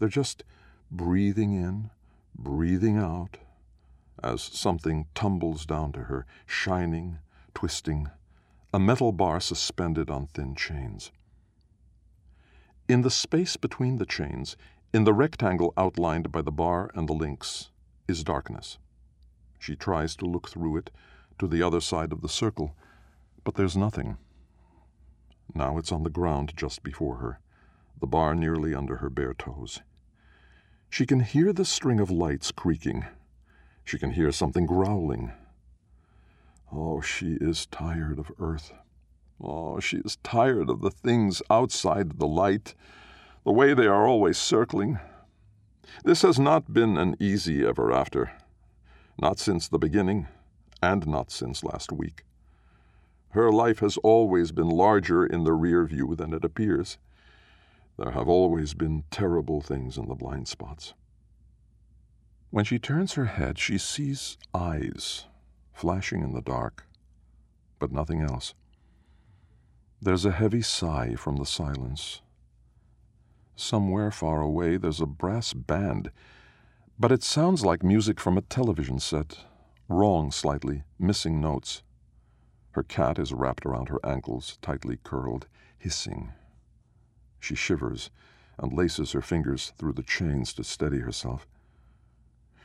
They're 0.00 0.08
just 0.08 0.42
breathing 0.90 1.52
in, 1.52 1.90
breathing 2.36 2.98
out, 2.98 3.38
as 4.20 4.42
something 4.42 5.06
tumbles 5.14 5.64
down 5.64 5.92
to 5.92 6.00
her, 6.00 6.26
shining, 6.44 7.18
twisting, 7.54 8.10
a 8.74 8.80
metal 8.80 9.12
bar 9.12 9.38
suspended 9.38 10.10
on 10.10 10.26
thin 10.26 10.56
chains. 10.56 11.12
In 12.88 13.02
the 13.02 13.10
space 13.10 13.56
between 13.56 13.98
the 13.98 14.04
chains, 14.04 14.56
in 14.92 15.04
the 15.04 15.14
rectangle 15.14 15.72
outlined 15.76 16.32
by 16.32 16.42
the 16.42 16.50
bar 16.50 16.90
and 16.96 17.08
the 17.08 17.12
links, 17.12 17.70
is 18.08 18.24
darkness. 18.24 18.76
She 19.60 19.76
tries 19.76 20.16
to 20.16 20.24
look 20.26 20.48
through 20.48 20.78
it 20.78 20.90
to 21.38 21.46
the 21.46 21.62
other 21.62 21.80
side 21.80 22.10
of 22.10 22.22
the 22.22 22.28
circle, 22.28 22.74
but 23.44 23.54
there's 23.54 23.76
nothing. 23.76 24.16
Now 25.54 25.78
it's 25.78 25.92
on 25.92 26.02
the 26.02 26.10
ground 26.10 26.52
just 26.56 26.82
before 26.82 27.16
her, 27.16 27.40
the 28.00 28.06
bar 28.06 28.34
nearly 28.34 28.74
under 28.74 28.96
her 28.96 29.10
bare 29.10 29.34
toes. 29.34 29.80
She 30.88 31.06
can 31.06 31.20
hear 31.20 31.52
the 31.52 31.64
string 31.64 32.00
of 32.00 32.10
lights 32.10 32.50
creaking. 32.50 33.06
She 33.84 33.98
can 33.98 34.12
hear 34.12 34.32
something 34.32 34.66
growling. 34.66 35.32
Oh, 36.70 37.00
she 37.00 37.34
is 37.40 37.66
tired 37.66 38.18
of 38.18 38.32
Earth. 38.38 38.72
Oh, 39.42 39.80
she 39.80 39.98
is 39.98 40.16
tired 40.22 40.70
of 40.70 40.80
the 40.80 40.90
things 40.90 41.42
outside 41.50 42.18
the 42.18 42.26
light 42.26 42.74
the 43.44 43.52
way 43.52 43.74
they 43.74 43.86
are 43.86 44.06
always 44.06 44.38
circling. 44.38 44.98
This 46.04 46.22
has 46.22 46.38
not 46.38 46.72
been 46.72 46.96
an 46.96 47.16
easy 47.18 47.66
ever 47.66 47.92
after, 47.92 48.32
not 49.20 49.38
since 49.38 49.68
the 49.68 49.78
beginning, 49.78 50.28
and 50.82 51.06
not 51.06 51.30
since 51.30 51.64
last 51.64 51.92
week. 51.92 52.24
Her 53.32 53.50
life 53.50 53.80
has 53.80 53.96
always 53.98 54.52
been 54.52 54.68
larger 54.68 55.26
in 55.26 55.44
the 55.44 55.52
rear 55.52 55.84
view 55.84 56.14
than 56.14 56.32
it 56.32 56.44
appears. 56.44 56.98
There 57.98 58.12
have 58.12 58.28
always 58.28 58.74
been 58.74 59.04
terrible 59.10 59.60
things 59.60 59.98
in 59.98 60.08
the 60.08 60.14
blind 60.14 60.48
spots. 60.48 60.94
When 62.50 62.64
she 62.64 62.78
turns 62.78 63.14
her 63.14 63.26
head, 63.26 63.58
she 63.58 63.78
sees 63.78 64.38
eyes 64.54 65.26
flashing 65.72 66.22
in 66.22 66.32
the 66.32 66.42
dark, 66.42 66.86
but 67.78 67.92
nothing 67.92 68.22
else. 68.22 68.54
There's 70.00 70.24
a 70.24 70.32
heavy 70.32 70.62
sigh 70.62 71.14
from 71.14 71.36
the 71.36 71.46
silence 71.46 72.22
Somewhere 73.56 74.10
far 74.10 74.40
away 74.40 74.76
there's 74.76 75.00
a 75.00 75.06
brass 75.06 75.52
band, 75.52 76.10
but 76.98 77.12
it 77.12 77.22
sounds 77.22 77.64
like 77.64 77.82
music 77.82 78.18
from 78.18 78.38
a 78.38 78.42
television 78.42 78.98
set. 78.98 79.44
Wrong 79.88 80.30
slightly, 80.30 80.84
missing 80.98 81.40
notes. 81.40 81.82
Her 82.72 82.82
cat 82.82 83.18
is 83.18 83.32
wrapped 83.32 83.66
around 83.66 83.88
her 83.90 84.00
ankles, 84.04 84.58
tightly 84.62 84.98
curled, 85.04 85.46
hissing. 85.78 86.32
She 87.38 87.54
shivers 87.54 88.10
and 88.58 88.72
laces 88.72 89.12
her 89.12 89.20
fingers 89.20 89.72
through 89.76 89.92
the 89.92 90.02
chains 90.02 90.54
to 90.54 90.64
steady 90.64 91.00
herself. 91.00 91.46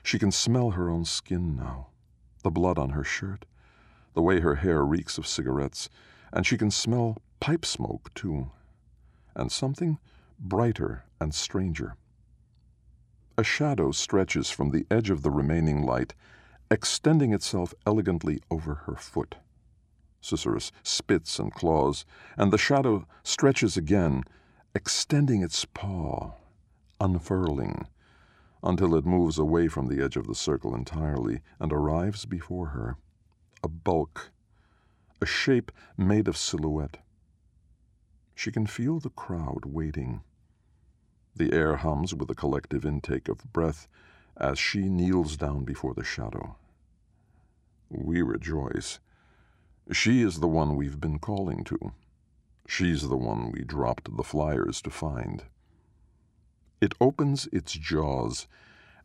She 0.03 0.17
can 0.17 0.31
smell 0.31 0.71
her 0.71 0.89
own 0.89 1.03
skin 1.03 1.55
now, 1.55 1.87
the 2.43 2.51
blood 2.51 2.77
on 2.77 2.91
her 2.91 3.03
shirt, 3.03 3.45
the 4.13 4.21
way 4.21 4.39
her 4.39 4.55
hair 4.55 4.85
reeks 4.85 5.17
of 5.17 5.27
cigarettes, 5.27 5.89
and 6.31 6.45
she 6.45 6.57
can 6.57 6.71
smell 6.71 7.17
pipe 7.39 7.65
smoke, 7.65 8.13
too, 8.13 8.51
and 9.35 9.51
something 9.51 9.99
brighter 10.39 11.03
and 11.19 11.33
stranger. 11.35 11.95
A 13.37 13.43
shadow 13.43 13.91
stretches 13.91 14.49
from 14.49 14.71
the 14.71 14.85
edge 14.89 15.09
of 15.09 15.21
the 15.21 15.31
remaining 15.31 15.83
light, 15.83 16.13
extending 16.71 17.33
itself 17.33 17.73
elegantly 17.85 18.41
over 18.49 18.75
her 18.85 18.95
foot. 18.95 19.35
Susurrus 20.21 20.71
spits 20.83 21.39
and 21.39 21.53
claws, 21.53 22.05
and 22.37 22.51
the 22.51 22.57
shadow 22.57 23.05
stretches 23.23 23.77
again, 23.77 24.23
extending 24.73 25.41
its 25.41 25.65
paw, 25.65 26.33
unfurling, 26.99 27.87
until 28.63 28.95
it 28.95 29.05
moves 29.05 29.37
away 29.37 29.67
from 29.67 29.87
the 29.87 30.03
edge 30.03 30.17
of 30.17 30.27
the 30.27 30.35
circle 30.35 30.75
entirely 30.75 31.41
and 31.59 31.71
arrives 31.71 32.25
before 32.25 32.67
her. 32.67 32.97
A 33.63 33.67
bulk, 33.67 34.31
a 35.21 35.25
shape 35.25 35.71
made 35.97 36.27
of 36.27 36.37
silhouette. 36.37 36.97
She 38.35 38.51
can 38.51 38.67
feel 38.67 38.99
the 38.99 39.09
crowd 39.09 39.65
waiting. 39.65 40.21
The 41.35 41.53
air 41.53 41.77
hums 41.77 42.13
with 42.13 42.29
a 42.29 42.35
collective 42.35 42.85
intake 42.85 43.27
of 43.27 43.51
breath 43.51 43.87
as 44.35 44.59
she 44.59 44.89
kneels 44.89 45.37
down 45.37 45.63
before 45.63 45.93
the 45.93 46.03
shadow. 46.03 46.55
We 47.89 48.21
rejoice. 48.21 48.99
She 49.91 50.21
is 50.21 50.39
the 50.39 50.47
one 50.47 50.75
we've 50.75 50.99
been 50.99 51.19
calling 51.19 51.63
to. 51.65 51.93
She's 52.67 53.07
the 53.07 53.17
one 53.17 53.51
we 53.51 53.63
dropped 53.63 54.15
the 54.15 54.23
flyers 54.23 54.81
to 54.81 54.89
find. 54.89 55.43
It 56.81 56.93
opens 56.99 57.47
its 57.53 57.73
jaws, 57.73 58.47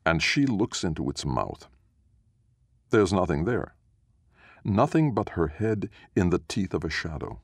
and 0.05 0.23
she 0.23 0.47
looks 0.47 0.83
into 0.85 1.09
its 1.09 1.25
mouth. 1.25 1.69
There's 2.91 3.13
nothing 3.13 3.45
there. 3.45 3.75
Nothing 4.65 5.15
but 5.15 5.31
her 5.31 5.49
head 5.49 5.89
in 6.15 6.31
the 6.31 6.43
teeth 6.49 6.75
of 6.75 6.85
a 6.85 6.91
shadow. 6.91 7.41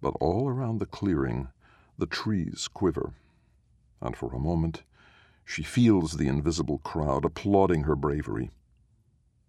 But 0.00 0.14
all 0.20 0.48
around 0.48 0.78
the 0.78 0.86
clearing, 0.86 1.48
the 1.98 2.06
trees 2.06 2.68
quiver 2.68 3.12
and 4.02 4.16
for 4.16 4.34
a 4.34 4.38
moment 4.38 4.82
she 5.44 5.62
feels 5.62 6.16
the 6.16 6.28
invisible 6.28 6.78
crowd 6.78 7.24
applauding 7.24 7.84
her 7.84 7.96
bravery. 7.96 8.50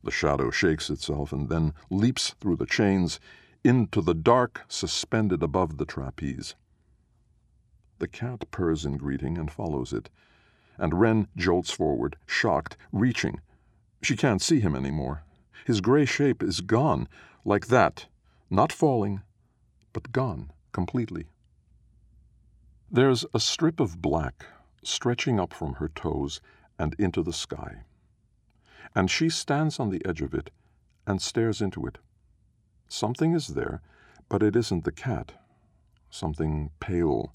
The 0.04 0.12
shadow 0.12 0.52
shakes 0.52 0.90
itself 0.90 1.32
and 1.32 1.50
then 1.50 1.74
leaps 1.90 2.32
through 2.40 2.58
the 2.58 2.66
chains 2.66 3.20
into 3.64 4.02
the 4.02 4.14
dark 4.14 4.62
suspended 4.68 5.42
above 5.42 5.78
the 5.78 5.86
trapeze. 5.86 6.56
The 8.00 8.08
cat 8.08 8.52
purrs 8.52 8.86
in 8.86 8.98
greeting 8.98 9.38
and 9.38 9.50
follows 9.50 9.94
it, 9.94 10.10
and 10.78 11.00
Wren 11.00 11.28
jolts 11.38 11.72
forward, 11.72 12.18
shocked, 12.26 12.76
reaching. 12.92 13.40
She 14.02 14.18
can't 14.18 14.42
see 14.42 14.60
him 14.60 14.76
any 14.76 14.92
more. 14.92 15.24
His 15.66 15.80
gray 15.80 16.06
shape 16.06 16.44
is 16.44 16.60
gone, 16.60 17.08
like 17.46 17.68
that, 17.68 18.08
not 18.50 18.74
falling, 18.74 19.22
but 19.94 20.12
gone 20.12 20.52
completely. 20.74 21.28
There's 22.92 23.26
a 23.34 23.40
strip 23.40 23.80
of 23.80 24.02
black 24.02 24.46
stretching 24.84 25.40
up 25.40 25.54
from 25.54 25.76
her 25.76 25.88
toes 25.88 26.42
and 26.78 26.94
into 27.00 27.24
the 27.24 27.32
sky, 27.32 27.84
and 28.96 29.10
she 29.10 29.30
stands 29.30 29.80
on 29.80 29.90
the 29.90 30.06
edge 30.06 30.22
of 30.22 30.34
it 30.34 30.52
and 31.06 31.22
stares 31.22 31.62
into 31.62 31.86
it. 31.86 31.98
Something 32.88 33.34
is 33.34 33.50
there, 33.50 33.82
but 34.30 34.44
it 34.44 34.56
isn't 34.56 34.84
the 34.84 34.92
cat. 34.92 35.34
Something 36.10 36.72
pale, 36.80 37.34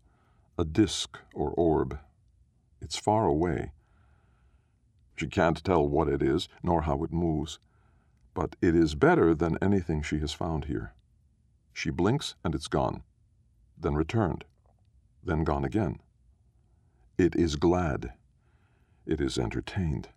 a 0.56 0.64
disk 0.64 1.18
or 1.34 1.50
orb. 1.50 1.98
It's 2.80 2.96
far 2.96 3.26
away. 3.26 3.72
She 5.16 5.26
can't 5.26 5.62
tell 5.64 5.86
what 5.86 6.08
it 6.08 6.22
is, 6.22 6.48
nor 6.62 6.82
how 6.82 7.02
it 7.02 7.12
moves, 7.12 7.58
but 8.34 8.54
it 8.62 8.76
is 8.76 8.94
better 8.94 9.34
than 9.34 9.58
anything 9.60 10.02
she 10.02 10.20
has 10.20 10.32
found 10.32 10.66
here. 10.66 10.94
She 11.72 11.90
blinks 11.90 12.36
and 12.44 12.54
it's 12.54 12.68
gone, 12.68 13.02
then 13.76 13.94
returned 13.94 14.44
then 15.28 15.44
gone 15.44 15.64
again. 15.64 16.00
It 17.16 17.36
is 17.36 17.56
glad. 17.56 18.12
It 19.06 19.20
is 19.20 19.38
entertained. 19.38 20.08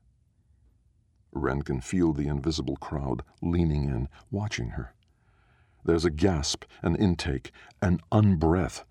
Wren 1.32 1.62
can 1.62 1.82
feel 1.82 2.14
the 2.14 2.28
invisible 2.28 2.76
crowd 2.78 3.24
leaning 3.42 3.86
in, 3.86 4.10
watching 4.30 4.70
her. 4.70 4.94
There's 5.84 6.06
a 6.06 6.12
gasp, 6.12 6.66
an 6.82 6.96
intake, 6.96 7.52
an 7.82 8.00
unbreath 8.12 8.84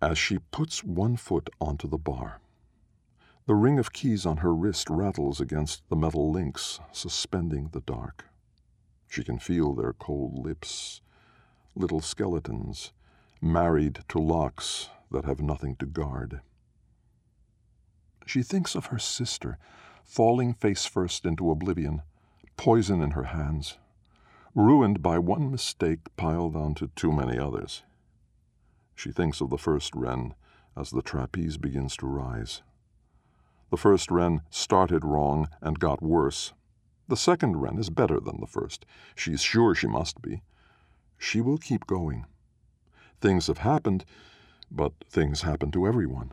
as 0.00 0.18
she 0.18 0.38
puts 0.38 0.84
one 0.84 1.16
foot 1.16 1.50
onto 1.60 1.88
the 1.88 1.98
bar. 1.98 2.40
The 3.46 3.54
ring 3.54 3.78
of 3.78 3.92
keys 3.92 4.26
on 4.26 4.38
her 4.38 4.54
wrist 4.54 4.88
rattles 4.88 5.40
against 5.40 5.88
the 5.88 5.96
metal 5.96 6.30
links 6.30 6.78
suspending 6.92 7.70
the 7.72 7.80
dark. 7.80 8.26
She 9.08 9.24
can 9.24 9.38
feel 9.38 9.74
their 9.74 9.92
cold 9.92 10.38
lips, 10.38 11.00
little 11.74 12.00
skeletons, 12.00 12.92
married 13.40 14.04
to 14.08 14.18
locks 14.18 14.88
that 15.10 15.24
have 15.24 15.40
nothing 15.40 15.74
to 15.76 15.86
guard. 15.86 16.40
She 18.24 18.42
thinks 18.42 18.76
of 18.76 18.86
her 18.86 18.98
sister, 18.98 19.58
falling 20.10 20.52
face 20.52 20.86
first 20.86 21.24
into 21.24 21.52
oblivion, 21.52 22.02
poison 22.56 23.00
in 23.00 23.12
her 23.12 23.22
hands, 23.22 23.78
ruined 24.56 25.00
by 25.00 25.16
one 25.16 25.48
mistake 25.52 26.00
piled 26.16 26.56
onto 26.56 26.88
too 26.96 27.12
many 27.12 27.38
others. 27.38 27.84
She 28.96 29.12
thinks 29.12 29.40
of 29.40 29.50
the 29.50 29.56
first 29.56 29.94
wren 29.94 30.34
as 30.76 30.90
the 30.90 31.00
trapeze 31.00 31.58
begins 31.58 31.96
to 31.98 32.08
rise. 32.08 32.62
The 33.70 33.76
first 33.76 34.10
wren 34.10 34.40
started 34.50 35.04
wrong 35.04 35.48
and 35.60 35.78
got 35.78 36.02
worse. 36.02 36.54
The 37.06 37.16
second 37.16 37.60
wren 37.60 37.78
is 37.78 37.88
better 37.88 38.18
than 38.18 38.40
the 38.40 38.48
first. 38.48 38.84
She's 39.14 39.42
sure 39.42 39.76
she 39.76 39.86
must 39.86 40.20
be. 40.20 40.42
She 41.18 41.40
will 41.40 41.58
keep 41.58 41.86
going. 41.86 42.26
Things 43.20 43.46
have 43.46 43.58
happened, 43.58 44.04
but 44.72 44.92
things 45.08 45.42
happen 45.42 45.70
to 45.70 45.86
everyone. 45.86 46.32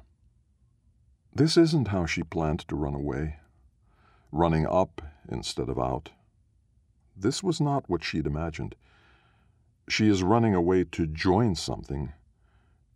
This 1.31 1.57
isn't 1.57 1.89
how 1.89 2.07
she 2.07 2.23
planned 2.23 2.67
to 2.69 2.75
run 2.75 2.95
away, 2.95 3.37
running 4.38 4.67
up 4.67 5.02
instead 5.28 5.67
of 5.67 5.80
out. 5.80 6.12
This 7.15 7.41
was 7.41 7.60
not 7.60 7.89
what 7.89 8.04
she'd 8.04 8.28
imagined. 8.28 8.76
She 9.89 10.08
is 10.08 10.21
running 10.21 10.54
away 10.54 10.84
to 10.84 11.08
join 11.08 11.56
something. 11.56 12.13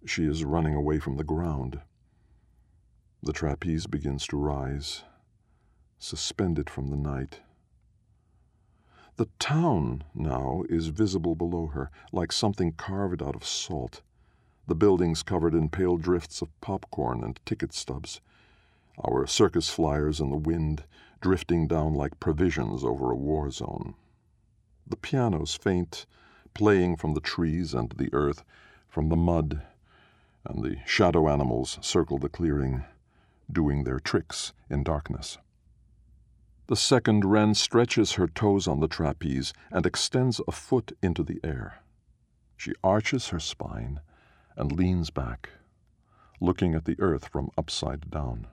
She 0.05 0.25
is 0.25 0.45
running 0.45 0.75
away 0.75 0.99
from 0.99 1.17
the 1.17 1.23
ground. 1.23 1.81
The 3.23 3.33
trapeze 3.33 3.87
begins 3.87 4.27
to 4.27 4.37
rise, 4.37 5.03
suspended 5.97 6.69
from 6.69 6.87
the 6.87 6.97
night. 6.97 7.39
The 9.17 9.29
town 9.39 10.03
now 10.15 10.63
is 10.69 10.87
visible 10.87 11.35
below 11.35 11.67
her, 11.67 11.91
like 12.11 12.31
something 12.31 12.73
carved 12.73 13.21
out 13.21 13.35
of 13.35 13.45
salt, 13.45 14.01
the 14.67 14.75
buildings 14.75 15.23
covered 15.23 15.53
in 15.53 15.69
pale 15.69 15.97
drifts 15.97 16.41
of 16.41 16.61
popcorn 16.61 17.23
and 17.23 17.39
ticket 17.45 17.73
stubs, 17.73 18.21
our 19.03 19.25
circus 19.27 19.69
flyers 19.69 20.19
in 20.19 20.29
the 20.29 20.37
wind 20.37 20.83
drifting 21.21 21.67
down 21.67 21.93
like 21.93 22.19
provisions 22.19 22.83
over 22.83 23.11
a 23.11 23.15
war 23.15 23.49
zone. 23.49 23.93
The 24.87 24.97
pianos 24.97 25.55
faint, 25.55 26.05
playing 26.53 26.97
from 26.97 27.13
the 27.13 27.21
trees 27.21 27.73
and 27.73 27.91
the 27.91 28.09
earth, 28.11 28.43
from 28.89 29.09
the 29.09 29.15
mud, 29.15 29.61
and 30.43 30.63
the 30.63 30.77
shadow 30.85 31.29
animals 31.29 31.77
circle 31.81 32.17
the 32.17 32.29
clearing, 32.29 32.83
doing 33.51 33.83
their 33.83 33.99
tricks 33.99 34.53
in 34.69 34.83
darkness. 34.83 35.37
The 36.67 36.75
second 36.75 37.25
wren 37.25 37.53
stretches 37.53 38.13
her 38.13 38.27
toes 38.27 38.67
on 38.67 38.79
the 38.79 38.87
trapeze 38.87 39.53
and 39.71 39.85
extends 39.85 40.41
a 40.47 40.51
foot 40.51 40.97
into 41.01 41.23
the 41.23 41.39
air. 41.43 41.81
She 42.57 42.73
arches 42.83 43.29
her 43.29 43.39
spine 43.39 43.99
and 44.55 44.71
leans 44.71 45.09
back, 45.09 45.49
looking 46.39 46.73
at 46.73 46.85
the 46.85 46.95
earth 46.99 47.27
from 47.27 47.49
upside 47.57 48.09
down. 48.09 48.47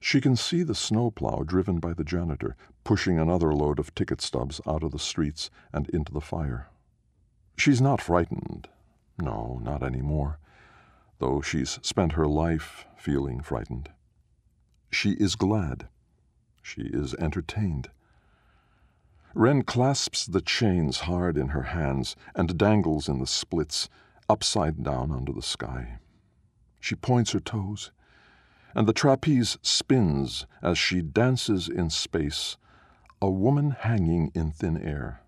She 0.00 0.20
can 0.20 0.36
see 0.36 0.62
the 0.62 0.74
snowplow 0.74 1.42
driven 1.42 1.80
by 1.80 1.92
the 1.92 2.04
janitor 2.04 2.56
pushing 2.84 3.18
another 3.18 3.52
load 3.52 3.78
of 3.78 3.94
ticket 3.94 4.20
stubs 4.20 4.60
out 4.66 4.82
of 4.82 4.92
the 4.92 4.98
streets 4.98 5.50
and 5.72 5.88
into 5.90 6.12
the 6.12 6.20
fire. 6.20 6.68
She's 7.56 7.80
not 7.80 8.00
frightened. 8.00 8.68
No, 9.18 9.58
not 9.62 9.82
any 9.82 10.00
more, 10.00 10.38
though 11.18 11.40
she's 11.40 11.78
spent 11.82 12.12
her 12.12 12.26
life 12.26 12.86
feeling 12.96 13.40
frightened. 13.40 13.90
She 14.90 15.12
is 15.12 15.34
glad. 15.34 15.88
She 16.62 16.82
is 16.82 17.14
entertained. 17.14 17.90
Wren 19.34 19.62
clasps 19.62 20.24
the 20.24 20.40
chains 20.40 21.00
hard 21.00 21.36
in 21.36 21.48
her 21.48 21.64
hands 21.64 22.16
and 22.34 22.56
dangles 22.56 23.08
in 23.08 23.18
the 23.18 23.26
splits, 23.26 23.88
upside 24.28 24.82
down 24.82 25.10
under 25.10 25.32
the 25.32 25.42
sky. 25.42 25.98
She 26.80 26.94
points 26.94 27.32
her 27.32 27.40
toes 27.40 27.90
and 28.78 28.86
the 28.86 28.92
trapeze 28.92 29.58
spins 29.60 30.46
as 30.62 30.78
she 30.78 31.02
dances 31.02 31.68
in 31.68 31.90
space, 31.90 32.56
a 33.20 33.28
woman 33.28 33.72
hanging 33.72 34.30
in 34.36 34.52
thin 34.52 34.80
air. 34.80 35.20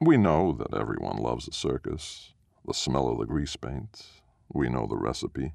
We 0.00 0.16
know 0.16 0.52
that 0.52 0.72
everyone 0.72 1.16
loves 1.16 1.48
a 1.48 1.52
circus, 1.52 2.32
the 2.64 2.72
smell 2.72 3.08
of 3.08 3.18
the 3.18 3.26
grease 3.26 3.56
paint. 3.56 4.06
We 4.48 4.68
know 4.68 4.86
the 4.86 4.94
recipe. 4.94 5.54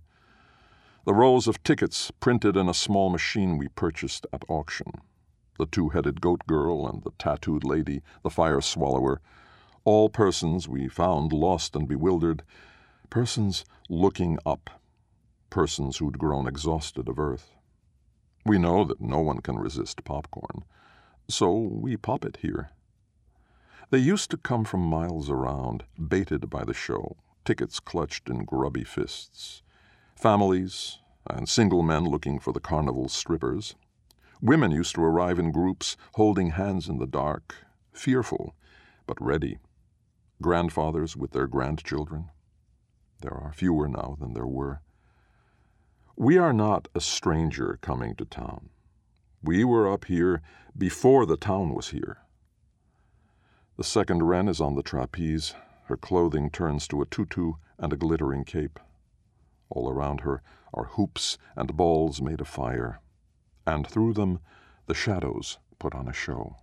The 1.05 1.13
rows 1.13 1.47
of 1.47 1.63
tickets 1.63 2.11
printed 2.19 2.57
in 2.57 2.67
a 2.67 2.73
small 2.73 3.09
machine 3.09 3.57
we 3.57 3.69
purchased 3.69 4.27
at 4.33 4.43
auction. 4.49 4.91
The 5.57 5.65
two 5.65 5.87
headed 5.87 6.19
goat 6.19 6.45
girl 6.45 6.85
and 6.85 7.01
the 7.03 7.11
tattooed 7.17 7.63
lady, 7.63 8.01
the 8.21 8.29
fire 8.29 8.59
swallower, 8.59 9.21
all 9.85 10.09
persons 10.09 10.67
we 10.67 10.89
found 10.89 11.31
lost 11.31 11.73
and 11.73 11.87
bewildered, 11.87 12.43
persons 13.09 13.63
looking 13.87 14.37
up 14.45 14.69
persons 15.49 15.97
who'd 15.97 16.17
grown 16.19 16.47
exhausted 16.47 17.07
of 17.07 17.19
earth. 17.19 17.55
We 18.45 18.57
know 18.57 18.83
that 18.85 19.01
no 19.01 19.19
one 19.19 19.39
can 19.39 19.57
resist 19.57 20.03
popcorn, 20.03 20.63
so 21.27 21.53
we 21.53 21.97
pop 21.97 22.25
it 22.25 22.37
here. 22.41 22.71
They 23.91 23.97
used 23.97 24.29
to 24.31 24.37
come 24.37 24.65
from 24.65 24.81
miles 24.81 25.29
around, 25.29 25.83
baited 25.97 26.49
by 26.49 26.63
the 26.63 26.73
show, 26.73 27.17
tickets 27.43 27.79
clutched 27.79 28.29
in 28.29 28.45
grubby 28.45 28.83
fists. 28.83 29.63
Families 30.15 30.99
and 31.27 31.49
single 31.49 31.81
men 31.81 32.05
looking 32.05 32.39
for 32.39 32.53
the 32.53 32.59
carnival 32.59 33.09
strippers. 33.09 33.75
Women 34.41 34.71
used 34.71 34.95
to 34.95 35.03
arrive 35.03 35.39
in 35.39 35.51
groups, 35.51 35.97
holding 36.13 36.51
hands 36.51 36.87
in 36.87 36.97
the 36.97 37.07
dark, 37.07 37.55
fearful, 37.91 38.55
but 39.05 39.21
ready. 39.21 39.57
Grandfathers 40.41 41.17
with 41.17 41.31
their 41.31 41.47
grandchildren. 41.47 42.29
There 43.21 43.33
are 43.33 43.51
fewer 43.51 43.87
now 43.87 44.17
than 44.19 44.33
there 44.33 44.47
were. 44.47 44.81
We 46.21 46.37
are 46.37 46.51
not 46.51 46.89
a 46.93 46.99
stranger 46.99 47.79
coming 47.81 48.13
to 48.15 48.25
town. 48.25 48.71
We 49.41 49.63
were 49.63 49.89
up 49.89 50.03
here 50.03 50.41
before 50.77 51.25
the 51.25 51.37
town 51.37 51.73
was 51.73 51.91
here. 51.91 52.17
The 53.77 53.85
second 53.85 54.23
wren 54.23 54.49
is 54.49 54.59
on 54.59 54.75
the 54.75 54.83
trapeze. 54.83 55.55
Her 55.85 55.95
clothing 55.95 56.49
turns 56.49 56.89
to 56.89 57.01
a 57.01 57.05
tutu 57.05 57.53
and 57.77 57.93
a 57.93 57.95
glittering 57.95 58.43
cape. 58.43 58.81
All 59.69 59.89
around 59.89 60.19
her 60.19 60.41
are 60.73 60.91
hoops 60.97 61.37
and 61.55 61.77
balls 61.77 62.21
made 62.21 62.41
of 62.41 62.49
fire, 62.49 62.99
and 63.65 63.87
through 63.87 64.11
them 64.11 64.39
the 64.87 64.93
shadows 64.93 65.57
put 65.79 65.95
on 65.95 66.09
a 66.09 66.13
show. 66.13 66.57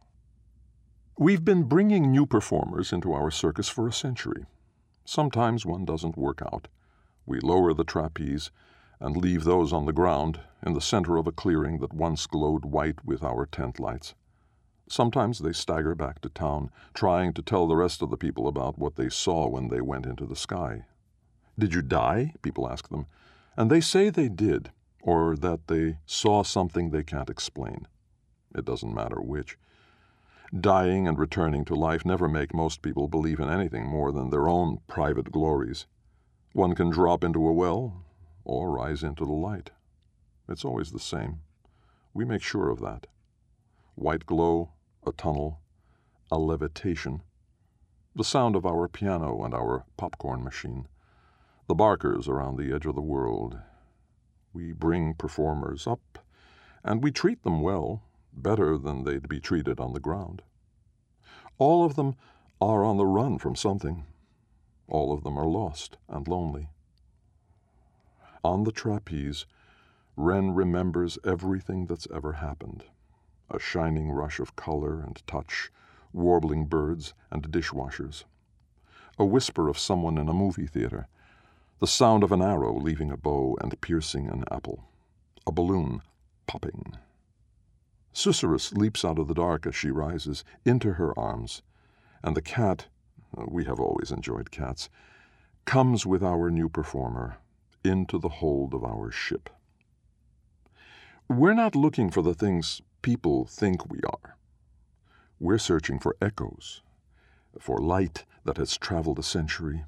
We've 1.17 1.47
been 1.47 1.63
bringing 1.63 2.13
new 2.13 2.27
performers 2.27 2.93
into 2.93 3.15
our 3.15 3.31
circus 3.31 3.71
for 3.71 3.89
a 3.89 3.93
century. 3.95 4.45
Sometimes 5.07 5.65
one 5.65 5.87
doesn't 5.87 6.19
work 6.19 6.43
out. 6.43 6.69
We 7.25 7.41
lower 7.41 7.73
the 7.73 7.85
trapeze 7.85 8.51
and 9.01 9.17
leave 9.17 9.45
those 9.45 9.73
on 9.73 9.87
the 9.87 9.93
ground 9.93 10.41
in 10.65 10.73
the 10.73 10.81
center 10.81 11.17
of 11.17 11.27
a 11.27 11.33
clearing 11.33 11.79
that 11.79 11.93
once 11.93 12.27
glowed 12.27 12.65
white 12.65 13.05
with 13.05 13.23
our 13.23 13.47
tent 13.47 13.79
lights. 13.79 14.15
Sometimes 14.89 15.41
they 15.41 15.53
stagger 15.53 15.95
back 15.95 16.21
to 16.21 16.29
town, 16.29 16.71
trying 16.95 17.33
to 17.33 17.43
tell 17.43 17.67
the 17.67 17.77
rest 17.77 18.03
of 18.03 18.11
the 18.11 18.17
people 18.17 18.47
about 18.47 18.79
what 18.79 18.95
they 18.95 19.09
saw 19.09 19.49
when 19.49 19.69
they 19.69 19.81
went 19.81 20.07
into 20.07 20.25
the 20.27 20.37
sky. 20.37 20.85
Did 21.59 21.75
you 21.75 21.83
die? 21.83 22.35
People 22.43 22.69
ask 22.69 22.89
them. 22.89 23.07
And 23.57 23.71
they 23.71 23.81
say 23.81 24.11
they 24.11 24.29
did, 24.29 24.71
or 25.03 25.37
that 25.37 25.67
they 25.67 25.99
saw 26.07 26.43
something 26.43 26.91
they 26.91 27.03
can't 27.03 27.31
explain. 27.31 27.89
It 28.55 28.65
doesn't 28.65 28.95
matter 28.95 29.21
which. 29.21 29.59
Dying 30.59 31.09
and 31.09 31.19
returning 31.19 31.65
to 31.65 31.75
life 31.75 32.05
never 32.05 32.29
make 32.29 32.55
most 32.55 32.81
people 32.81 33.09
believe 33.09 33.41
in 33.41 33.51
anything 33.51 33.87
more 33.87 34.13
than 34.13 34.31
their 34.31 34.49
own 34.49 34.79
private 34.87 35.33
glories. 35.33 35.87
One 36.53 36.75
can 36.75 36.91
drop 36.91 37.25
into 37.25 37.47
a 37.49 37.53
well, 37.53 38.05
or 38.47 38.71
rise 38.71 39.03
into 39.03 39.25
the 39.25 39.33
light. 39.33 39.71
It's 40.49 40.65
always 40.65 40.93
the 40.93 41.01
same. 41.01 41.41
We 42.15 42.25
make 42.25 42.43
sure 42.43 42.71
of 42.71 42.81
that. 42.81 43.09
White 43.97 44.25
glow, 44.25 44.71
a 45.05 45.13
tunnel, 45.13 45.61
a 46.31 46.39
levitation, 46.39 47.23
the 48.15 48.25
sound 48.25 48.55
of 48.55 48.65
our 48.65 48.89
piano 48.89 49.43
and 49.43 49.53
our 49.53 49.85
popcorn 49.97 50.45
machine, 50.45 50.87
the 51.67 51.75
barkers 51.75 52.29
around 52.29 52.57
the 52.57 52.73
edge 52.73 52.87
of 52.87 52.95
the 52.95 53.03
world. 53.03 53.59
We 54.53 54.73
bring 54.73 55.15
performers 55.15 55.87
up, 55.87 56.21
and 56.85 57.03
we 57.03 57.11
treat 57.11 57.43
them 57.43 57.61
well, 57.61 58.03
better 58.33 58.79
than 58.79 59.03
they'd 59.03 59.29
be 59.29 59.41
treated 59.41 59.81
on 59.81 59.93
the 59.93 60.01
ground. 60.01 60.43
All 61.59 61.85
of 61.85 61.97
them 61.97 62.15
are 62.61 62.85
on 62.85 62.97
the 62.97 63.07
run 63.07 63.39
from 63.39 63.57
something. 63.57 64.05
All 64.89 65.13
of 65.13 65.25
them 65.25 65.37
are 65.37 65.49
lost 65.49 65.97
and 66.09 66.29
lonely. 66.29 66.69
On 68.47 68.63
the 68.63 68.71
trapeze, 68.71 69.45
Wren 70.15 70.55
remembers 70.55 71.19
everything 71.25 71.87
that's 71.87 72.07
ever 72.15 72.35
happened. 72.35 72.85
A 73.51 73.59
shining 73.59 74.13
rush 74.13 74.39
of 74.39 74.55
color 74.55 75.01
and 75.01 75.21
touch, 75.27 75.73
warbling 76.13 76.67
birds 76.67 77.13
and 77.29 77.51
dishwashers, 77.51 78.23
a 79.19 79.25
whisper 79.25 79.69
of 79.69 79.81
someone 79.81 80.17
in 80.17 80.29
a 80.29 80.33
movie 80.33 80.69
theater, 80.69 81.09
the 81.81 81.89
sound 81.89 82.23
of 82.23 82.31
an 82.31 82.41
arrow 82.41 82.73
leaving 82.79 83.11
a 83.11 83.17
bow 83.17 83.59
and 83.61 83.81
piercing 83.81 84.29
an 84.29 84.45
apple, 84.49 84.85
a 85.45 85.51
balloon 85.51 86.01
popping. 86.47 86.97
Susurrus 88.13 88.73
leaps 88.73 89.05
out 89.05 89.19
of 89.19 89.27
the 89.27 89.35
dark 89.35 89.67
as 89.67 89.75
she 89.75 89.91
rises 89.91 90.45
into 90.65 90.93
her 90.93 91.19
arms, 91.19 91.63
and 92.23 92.37
the 92.37 92.43
cat, 92.43 92.87
we 93.49 93.65
have 93.65 93.81
always 93.81 94.13
enjoyed 94.13 94.53
cats, 94.53 94.89
comes 95.65 96.07
with 96.07 96.23
our 96.23 96.49
new 96.49 96.69
performer 96.69 97.39
into 97.89 98.19
the 98.19 98.29
hold 98.29 98.75
of 98.75 98.85
our 98.85 99.11
ship. 99.11 99.51
We're 101.29 101.55
not 101.55 101.75
looking 101.75 102.11
for 102.11 102.23
the 102.23 102.35
things 102.35 102.83
people 103.03 103.47
think 103.47 103.91
we 103.91 104.01
are. 104.07 104.37
We're 105.41 105.59
searching 105.59 105.99
for 105.99 106.17
echoes, 106.21 106.83
for 107.59 107.79
light 107.79 108.25
that 108.45 108.57
has 108.57 108.77
traveled 108.77 109.19
a 109.19 109.23
century, 109.23 109.85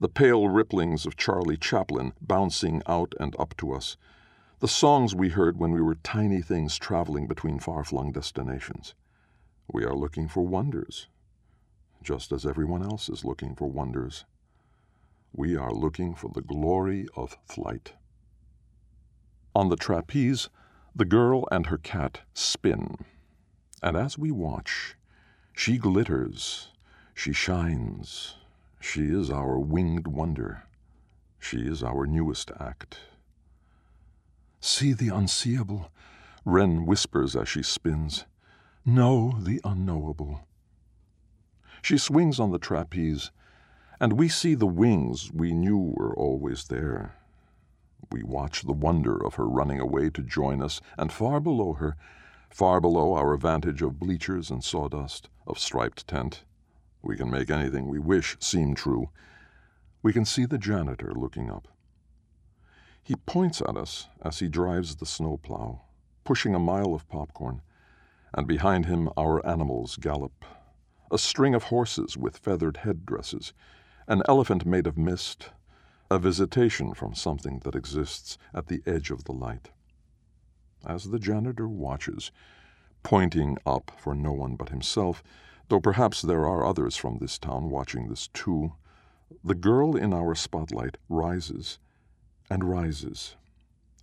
the 0.00 0.08
pale 0.08 0.44
ripplings 0.48 1.06
of 1.06 1.16
Charlie 1.16 1.56
Chaplin 1.56 2.12
bouncing 2.20 2.82
out 2.86 3.14
and 3.18 3.34
up 3.38 3.56
to 3.58 3.72
us, 3.72 3.96
the 4.60 4.68
songs 4.68 5.14
we 5.14 5.28
heard 5.30 5.58
when 5.58 5.72
we 5.72 5.80
were 5.80 5.96
tiny 5.96 6.40
things 6.40 6.78
traveling 6.78 7.26
between 7.26 7.58
far 7.58 7.84
flung 7.84 8.12
destinations. 8.12 8.94
We 9.72 9.84
are 9.84 9.94
looking 9.94 10.28
for 10.28 10.46
wonders, 10.46 11.08
just 12.02 12.32
as 12.32 12.46
everyone 12.46 12.82
else 12.82 13.08
is 13.08 13.24
looking 13.24 13.54
for 13.54 13.70
wonders. 13.70 14.24
We 15.36 15.56
are 15.56 15.72
looking 15.72 16.14
for 16.14 16.30
the 16.32 16.42
glory 16.42 17.08
of 17.16 17.36
flight. 17.44 17.94
On 19.52 19.68
the 19.68 19.76
trapeze, 19.76 20.48
the 20.94 21.04
girl 21.04 21.48
and 21.50 21.66
her 21.66 21.76
cat 21.76 22.20
spin, 22.34 22.98
and 23.82 23.96
as 23.96 24.16
we 24.16 24.30
watch, 24.30 24.94
she 25.52 25.76
glitters, 25.76 26.68
she 27.14 27.32
shines, 27.32 28.36
she 28.80 29.06
is 29.06 29.28
our 29.28 29.58
winged 29.58 30.06
wonder. 30.06 30.68
She 31.40 31.66
is 31.66 31.82
our 31.82 32.06
newest 32.06 32.52
act. 32.60 33.00
See 34.60 34.92
the 34.92 35.08
unseeable, 35.08 35.90
Wren 36.44 36.86
whispers 36.86 37.34
as 37.34 37.48
she 37.48 37.64
spins. 37.64 38.24
Know 38.86 39.36
the 39.40 39.60
unknowable. 39.64 40.46
She 41.82 41.98
swings 41.98 42.38
on 42.38 42.52
the 42.52 42.60
trapeze, 42.60 43.32
and 44.00 44.14
we 44.14 44.28
see 44.28 44.54
the 44.54 44.66
wings 44.66 45.30
we 45.32 45.52
knew 45.52 45.78
were 45.78 46.14
always 46.14 46.64
there. 46.64 47.16
We 48.10 48.22
watch 48.22 48.62
the 48.62 48.72
wonder 48.72 49.16
of 49.24 49.34
her 49.34 49.48
running 49.48 49.80
away 49.80 50.10
to 50.10 50.22
join 50.22 50.62
us, 50.62 50.80
and 50.98 51.12
far 51.12 51.40
below 51.40 51.74
her, 51.74 51.96
far 52.50 52.80
below 52.80 53.14
our 53.14 53.36
vantage 53.36 53.82
of 53.82 53.98
bleachers 53.98 54.50
and 54.50 54.62
sawdust, 54.62 55.28
of 55.46 55.58
striped 55.58 56.06
tent, 56.06 56.44
we 57.04 57.16
can 57.16 57.30
make 57.30 57.50
anything 57.50 57.86
we 57.86 57.98
wish 57.98 58.36
seem 58.40 58.74
true. 58.74 59.10
We 60.02 60.12
can 60.14 60.24
see 60.24 60.46
the 60.46 60.56
janitor 60.56 61.12
looking 61.14 61.50
up. 61.50 61.68
He 63.02 63.16
points 63.16 63.60
at 63.60 63.76
us 63.76 64.08
as 64.22 64.38
he 64.38 64.48
drives 64.48 64.96
the 64.96 65.04
snowplow, 65.04 65.82
pushing 66.24 66.54
a 66.54 66.58
mile 66.58 66.94
of 66.94 67.06
popcorn, 67.08 67.60
and 68.32 68.46
behind 68.46 68.86
him 68.86 69.10
our 69.18 69.46
animals 69.46 69.96
gallop. 69.96 70.46
A 71.10 71.18
string 71.18 71.54
of 71.54 71.64
horses 71.64 72.16
with 72.16 72.38
feathered 72.38 72.78
headdresses, 72.78 73.52
an 74.06 74.22
elephant 74.28 74.66
made 74.66 74.86
of 74.86 74.98
mist, 74.98 75.50
a 76.10 76.18
visitation 76.18 76.94
from 76.94 77.14
something 77.14 77.60
that 77.64 77.74
exists 77.74 78.38
at 78.52 78.66
the 78.66 78.82
edge 78.86 79.10
of 79.10 79.24
the 79.24 79.32
light. 79.32 79.70
As 80.86 81.10
the 81.10 81.18
janitor 81.18 81.68
watches, 81.68 82.30
pointing 83.02 83.58
up 83.66 83.92
for 83.98 84.14
no 84.14 84.32
one 84.32 84.56
but 84.56 84.68
himself, 84.68 85.22
Though 85.68 85.80
perhaps 85.80 86.20
there 86.20 86.46
are 86.46 86.64
others 86.64 86.96
from 86.96 87.18
this 87.18 87.38
town 87.38 87.70
watching 87.70 88.08
this 88.08 88.28
too, 88.28 88.74
the 89.42 89.54
girl 89.54 89.96
in 89.96 90.12
our 90.12 90.34
spotlight 90.34 90.98
rises 91.08 91.78
and 92.50 92.62
rises, 92.62 93.36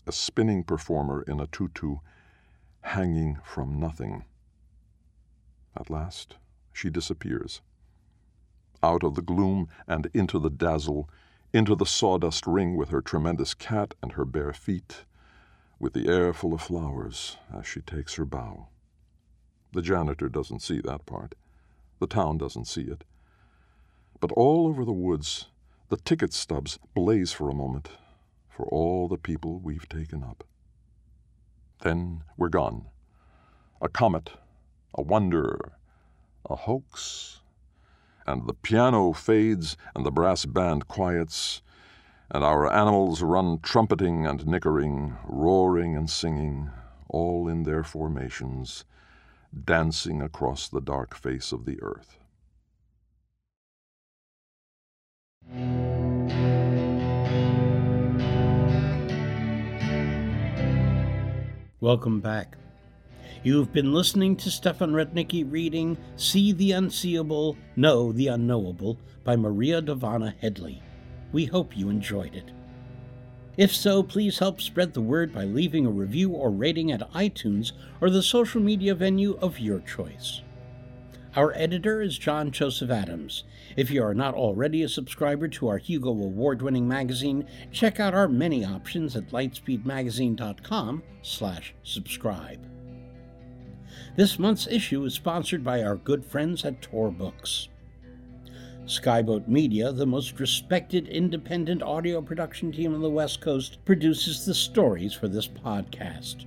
a 0.07 0.11
spinning 0.11 0.63
performer 0.63 1.21
in 1.21 1.39
a 1.39 1.47
tutu, 1.47 1.97
hanging 2.81 3.37
from 3.43 3.79
nothing. 3.79 4.25
At 5.77 5.91
last, 5.91 6.37
she 6.73 6.89
disappears. 6.89 7.61
Out 8.84 9.03
of 9.03 9.15
the 9.15 9.21
gloom 9.21 9.67
and 9.88 10.09
into 10.13 10.39
the 10.39 10.49
dazzle, 10.49 11.09
into 11.53 11.75
the 11.75 11.86
sawdust 11.86 12.47
ring 12.47 12.75
with 12.75 12.89
her 12.89 13.01
tremendous 13.01 13.53
cat 13.53 13.93
and 14.01 14.13
her 14.13 14.25
bare 14.25 14.53
feet, 14.53 15.05
with 15.79 15.93
the 15.93 16.07
air 16.07 16.34
full 16.34 16.53
of 16.53 16.61
flowers 16.61 17.38
as 17.53 17.65
she 17.65 17.82
takes 17.82 18.15
her 18.15 18.25
bow. 18.25 18.67
The 19.73 19.82
janitor 19.82 20.29
doesn't 20.29 20.61
see 20.61 20.82
that 20.82 21.05
part. 21.05 21.36
The 21.99 22.07
town 22.07 22.38
doesn't 22.38 22.65
see 22.65 22.84
it. 22.84 23.03
But 24.19 24.32
all 24.34 24.67
over 24.67 24.86
the 24.86 24.91
woods, 24.91 25.47
the 25.89 25.97
ticket 25.97 26.34
stubs 26.34 26.79
blaze 26.93 27.32
for 27.32 27.49
a 27.49 27.55
moment 27.55 27.89
for 28.49 28.65
all 28.67 29.07
the 29.07 29.17
people 29.17 29.59
we've 29.59 29.89
taken 29.89 30.23
up. 30.23 30.43
Then 31.82 32.23
we're 32.38 32.49
gone. 32.49 32.86
A 33.82 33.89
comet, 33.89 34.32
a 34.93 35.01
wonder, 35.01 35.73
a 36.49 36.55
hoax. 36.55 37.40
And 38.32 38.47
the 38.47 38.53
piano 38.53 39.11
fades, 39.11 39.75
and 39.93 40.05
the 40.05 40.11
brass 40.11 40.45
band 40.45 40.88
quiets, 40.88 41.61
and 42.29 42.45
our 42.45 42.71
animals 42.71 43.21
run 43.21 43.59
trumpeting 43.59 44.25
and 44.25 44.47
nickering, 44.47 45.17
roaring 45.25 45.97
and 45.97 46.09
singing, 46.09 46.69
all 47.09 47.49
in 47.49 47.63
their 47.63 47.84
formations 47.84 48.86
dancing 49.65 50.21
across 50.21 50.69
the 50.69 50.79
dark 50.79 51.13
face 51.13 51.51
of 51.51 51.65
the 51.65 51.77
earth. 51.82 52.17
Welcome 61.82 62.21
back. 62.21 62.55
You've 63.43 63.73
been 63.73 63.91
listening 63.91 64.35
to 64.35 64.51
Stefan 64.51 64.91
Rudnicki 64.91 65.51
reading 65.51 65.97
See 66.15 66.51
the 66.51 66.73
Unseeable, 66.73 67.57
Know 67.75 68.11
the 68.11 68.27
Unknowable 68.27 68.99
by 69.23 69.35
Maria 69.35 69.81
Dahvana 69.81 70.35
Headley. 70.39 70.79
We 71.31 71.45
hope 71.45 71.75
you 71.75 71.89
enjoyed 71.89 72.35
it. 72.35 72.51
If 73.57 73.75
so, 73.75 74.03
please 74.03 74.37
help 74.37 74.61
spread 74.61 74.93
the 74.93 75.01
word 75.01 75.33
by 75.33 75.45
leaving 75.45 75.87
a 75.87 75.91
review 75.91 76.29
or 76.29 76.51
rating 76.51 76.91
at 76.91 77.11
iTunes 77.13 77.71
or 77.99 78.11
the 78.11 78.21
social 78.21 78.61
media 78.61 78.93
venue 78.93 79.35
of 79.41 79.57
your 79.57 79.79
choice. 79.79 80.41
Our 81.35 81.51
editor 81.55 81.99
is 81.99 82.19
John 82.19 82.51
Joseph 82.51 82.91
Adams. 82.91 83.43
If 83.75 83.89
you 83.89 84.03
are 84.03 84.13
not 84.13 84.35
already 84.35 84.83
a 84.83 84.89
subscriber 84.89 85.47
to 85.47 85.67
our 85.67 85.79
Hugo 85.79 86.09
Award 86.09 86.61
winning 86.61 86.87
magazine, 86.87 87.47
check 87.71 87.99
out 87.99 88.13
our 88.13 88.27
many 88.27 88.63
options 88.63 89.15
at 89.15 89.29
lightspeedmagazine.com 89.29 91.01
slash 91.23 91.73
subscribe. 91.81 92.70
This 94.16 94.38
month's 94.38 94.68
issue 94.68 95.05
is 95.05 95.14
sponsored 95.14 95.64
by 95.64 95.84
our 95.84 95.95
good 95.95 96.26
friends 96.26 96.66
at 96.66 96.82
Tor 96.82 97.12
Books. 97.12 97.70
Skyboat 98.86 99.47
Media, 99.47 99.93
the 99.93 100.05
most 100.05 100.38
respected 100.39 101.07
independent 101.07 101.82
audio 101.82 102.22
production 102.22 102.74
team 102.74 102.93
on 102.93 103.01
the 103.01 103.09
West 103.09 103.39
Coast, 103.39 103.84
produces 103.86 104.45
the 104.45 104.53
stories 104.53 105.14
for 105.14 105.30
this 105.30 105.47
podcast. 105.47 106.45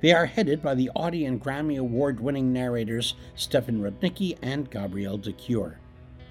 They 0.00 0.12
are 0.12 0.24
headed 0.24 0.62
by 0.62 0.74
the 0.74 0.90
Audie 0.94 1.26
and 1.26 1.42
Grammy 1.42 1.78
Award 1.78 2.18
winning 2.18 2.50
narrators 2.50 3.14
Stefan 3.34 3.82
Rudnicki 3.82 4.38
and 4.40 4.70
Gabrielle 4.70 5.18
de 5.18 5.32
Cuir. 5.32 5.78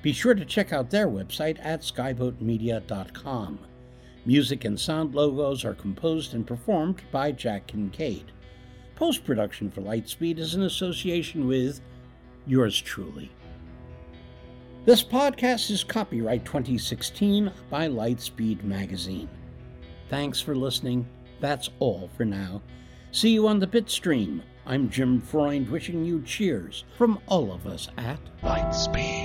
Be 0.02 0.14
sure 0.14 0.34
to 0.34 0.46
check 0.46 0.74
out 0.74 0.90
their 0.90 1.08
website 1.08 1.60
at 1.64 1.82
skyboatmedia.com. 1.82 3.60
Music 4.26 4.66
and 4.66 4.80
sound 4.80 5.14
logos 5.14 5.64
are 5.64 5.76
composed 5.76 6.34
and 6.34 6.48
performed 6.48 7.04
by 7.12 7.32
Jack 7.32 7.68
Kincaid. 7.68 8.32
Post 8.96 9.26
production 9.26 9.70
for 9.70 9.82
Lightspeed 9.82 10.40
is 10.40 10.56
in 10.56 10.64
association 10.64 11.48
with 11.48 11.82
yours 12.48 12.80
truly. 12.80 13.30
This 14.86 15.04
podcast 15.04 15.70
is 15.70 15.84
copyright 15.84 16.46
2016 16.46 17.52
by 17.70 17.88
Lightspeed 17.88 18.64
Magazine. 18.64 19.28
Thanks 20.10 20.40
for 20.40 20.56
listening. 20.56 21.06
That's 21.42 21.70
all 21.80 22.10
for 22.16 22.24
now. 22.24 22.62
See 23.12 23.32
you 23.32 23.48
on 23.48 23.60
the 23.60 23.68
Bitstream. 23.68 24.42
I'm 24.66 24.90
Jim 24.90 25.20
Freund 25.20 25.70
wishing 25.70 26.06
you 26.06 26.22
cheers 26.22 26.86
from 26.98 27.20
all 27.28 27.52
of 27.52 27.68
us 27.68 27.90
at 27.98 28.20
Lightspeed. 28.44 29.25